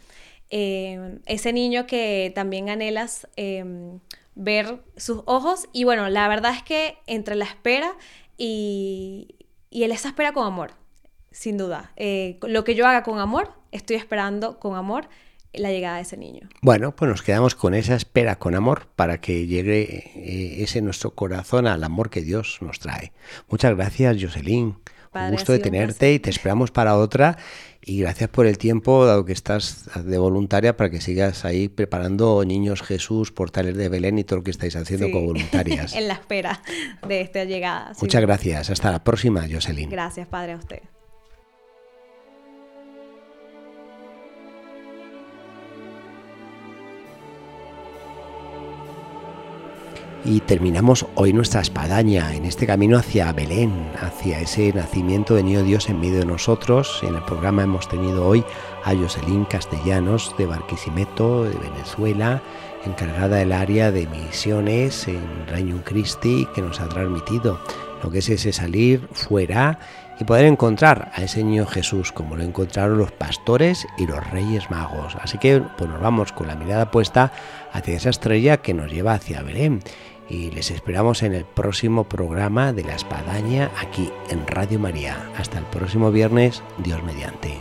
eh, 0.51 1.19
ese 1.27 1.53
niño 1.53 1.87
que 1.87 2.33
también 2.35 2.69
anhelas 2.69 3.27
em, 3.37 3.99
ver 4.37 4.81
sus 4.97 5.23
ojos 5.25 5.69
y 5.73 5.85
bueno, 5.85 6.09
la 6.09 6.29
verdad 6.29 6.55
es 6.55 6.63
que 6.63 6.99
entre 7.07 7.35
la 7.35 7.47
espera 7.47 7.93
y, 8.39 9.35
y 9.71 9.85
él 9.85 9.93
esa 9.93 10.09
espera 10.09 10.33
con 10.33 10.47
amor, 10.47 10.73
sin 11.33 11.59
duda. 11.59 11.93
Eh, 11.97 12.39
lo 12.43 12.65
que 12.65 12.75
yo 12.75 12.87
haga 12.87 13.03
con 13.03 13.19
amor, 13.19 13.53
estoy 13.73 13.97
esperando 13.97 14.59
con 14.61 14.77
amor 14.77 15.09
la 15.57 15.71
llegada 15.71 15.97
de 15.97 16.03
ese 16.03 16.17
niño. 16.17 16.49
Bueno, 16.63 16.95
pues 16.95 17.09
nos 17.09 17.23
quedamos 17.23 17.55
con 17.55 17.75
esa 17.75 17.95
espera, 17.95 18.37
con 18.37 18.55
amor, 18.55 18.87
para 18.97 19.21
que 19.21 19.47
llegue 19.47 20.13
eh, 20.15 20.63
ese 20.63 20.83
nuestro 20.83 21.15
corazón 21.15 21.67
al 21.67 21.85
amor 21.85 22.11
que 22.11 22.23
Dios 22.23 22.59
nos 22.61 22.79
trae. 22.79 23.13
Muchas 23.49 23.75
gracias, 23.77 24.17
Jocelyn. 24.21 24.77
un 25.15 25.31
gusto 25.31 25.53
de 25.53 25.59
tenerte 25.59 26.13
y 26.13 26.19
te 26.19 26.31
esperamos 26.31 26.71
para 26.71 26.97
otra. 26.97 27.37
Y 27.89 28.01
gracias 28.01 28.29
por 28.31 28.47
el 28.47 28.59
tiempo, 28.59 29.07
dado 29.07 29.25
que 29.25 29.33
estás 29.33 29.89
de 30.05 30.19
voluntaria, 30.19 30.77
para 30.77 30.91
que 30.91 31.01
sigas 31.01 31.45
ahí 31.45 31.69
preparando 31.69 32.45
Niños 32.45 32.83
Jesús, 32.83 33.31
Portales 33.31 33.77
de 33.77 33.89
Belén 33.89 34.19
y 34.19 34.25
todo 34.25 34.39
lo 34.39 34.43
que 34.43 34.51
estáis 34.51 34.75
haciendo 34.75 35.09
con 35.13 35.25
voluntarias. 35.25 35.93
en 35.95 36.09
la 36.09 36.15
espera 36.15 36.61
de 37.07 37.21
esta 37.21 37.45
llegada. 37.45 37.93
Muchas 38.01 38.23
gracias. 38.23 38.71
Hasta 38.71 38.91
la 38.91 39.05
próxima, 39.05 39.47
Jocelyn. 39.49 39.89
Gracias, 39.89 40.27
Padre, 40.27 40.55
a 40.55 40.57
usted. 40.57 40.81
Y 50.29 50.41
terminamos 50.41 51.07
hoy 51.15 51.33
nuestra 51.33 51.61
espadaña 51.61 52.35
en 52.35 52.47
este 52.47 52.67
camino 52.67 52.99
hacia 52.99 53.33
Belén, 53.33 53.93
hacia 54.01 54.41
ese 54.41 54.73
nacimiento 54.73 55.37
de 55.37 55.45
Niño 55.45 55.63
Dios 55.63 55.89
en 55.89 56.01
medio 56.01 56.19
de 56.19 56.27
nosotros. 56.27 57.01
En 57.05 57.15
el 57.15 57.23
programa 57.23 57.63
hemos 57.63 57.89
tenido 57.89 58.27
hoy 58.27 58.45
a 58.83 58.93
Jocelyn 58.93 59.45
Castellanos 59.45 60.35
de 60.37 60.47
Barquisimeto, 60.47 61.45
de 61.45 61.55
Venezuela, 61.55 62.43
encargada 62.85 63.37
del 63.37 63.53
área 63.53 63.93
de 63.93 64.09
misiones 64.09 65.07
en 65.07 65.47
Reino 65.47 65.81
Christi, 65.85 66.49
que 66.57 66.61
nos 66.63 66.81
ha 66.81 66.89
transmitido 66.89 67.61
lo 68.03 68.11
que 68.11 68.19
es 68.19 68.29
ese 68.29 68.53
salir 68.53 69.09
fuera 69.13 69.79
y 70.19 70.25
poder 70.25 70.47
encontrar 70.47 71.13
a 71.15 71.23
ese 71.23 71.45
niño 71.45 71.67
Jesús 71.67 72.11
como 72.11 72.37
lo 72.37 72.43
encontraron 72.43 72.99
los 72.99 73.13
pastores 73.13 73.87
y 73.97 74.07
los 74.07 74.29
reyes 74.31 74.71
magos. 74.71 75.17
Así 75.21 75.39
que 75.39 75.63
pues 75.77 75.89
nos 75.89 76.01
vamos 76.01 76.33
con 76.33 76.49
la 76.49 76.57
mirada 76.57 76.91
puesta 76.91 77.33
hacia 77.73 77.97
esa 77.97 78.11
estrella 78.11 78.57
que 78.57 78.75
nos 78.75 78.91
lleva 78.91 79.15
hacia 79.15 79.43
Belén 79.43 79.83
y 80.29 80.51
les 80.51 80.71
esperamos 80.71 81.23
en 81.23 81.35
el 81.35 81.45
próximo 81.45 82.05
programa 82.05 82.73
de 82.73 82.85
La 82.85 82.95
Espadaña 82.95 83.71
aquí 83.81 84.11
en 84.31 84.47
Radio 84.47 84.79
María. 84.79 85.31
Hasta 85.37 85.59
el 85.59 85.65
próximo 85.67 86.11
viernes, 86.11 86.63
Dios 86.79 87.03
mediante. 87.03 87.61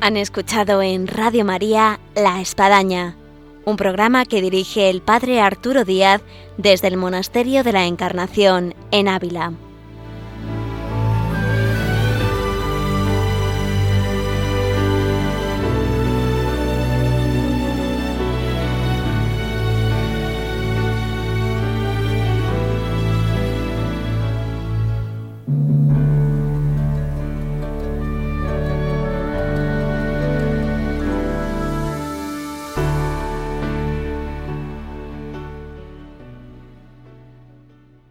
Han 0.00 0.16
escuchado 0.16 0.80
en 0.80 1.06
Radio 1.06 1.44
María 1.44 2.00
La 2.14 2.40
Espadaña, 2.40 3.16
un 3.66 3.76
programa 3.76 4.24
que 4.24 4.40
dirige 4.40 4.88
el 4.88 5.02
Padre 5.02 5.40
Arturo 5.40 5.84
Díaz 5.84 6.22
desde 6.56 6.88
el 6.88 6.96
Monasterio 6.96 7.62
de 7.62 7.72
la 7.72 7.84
Encarnación 7.84 8.74
en 8.90 9.08
Ávila. 9.08 9.52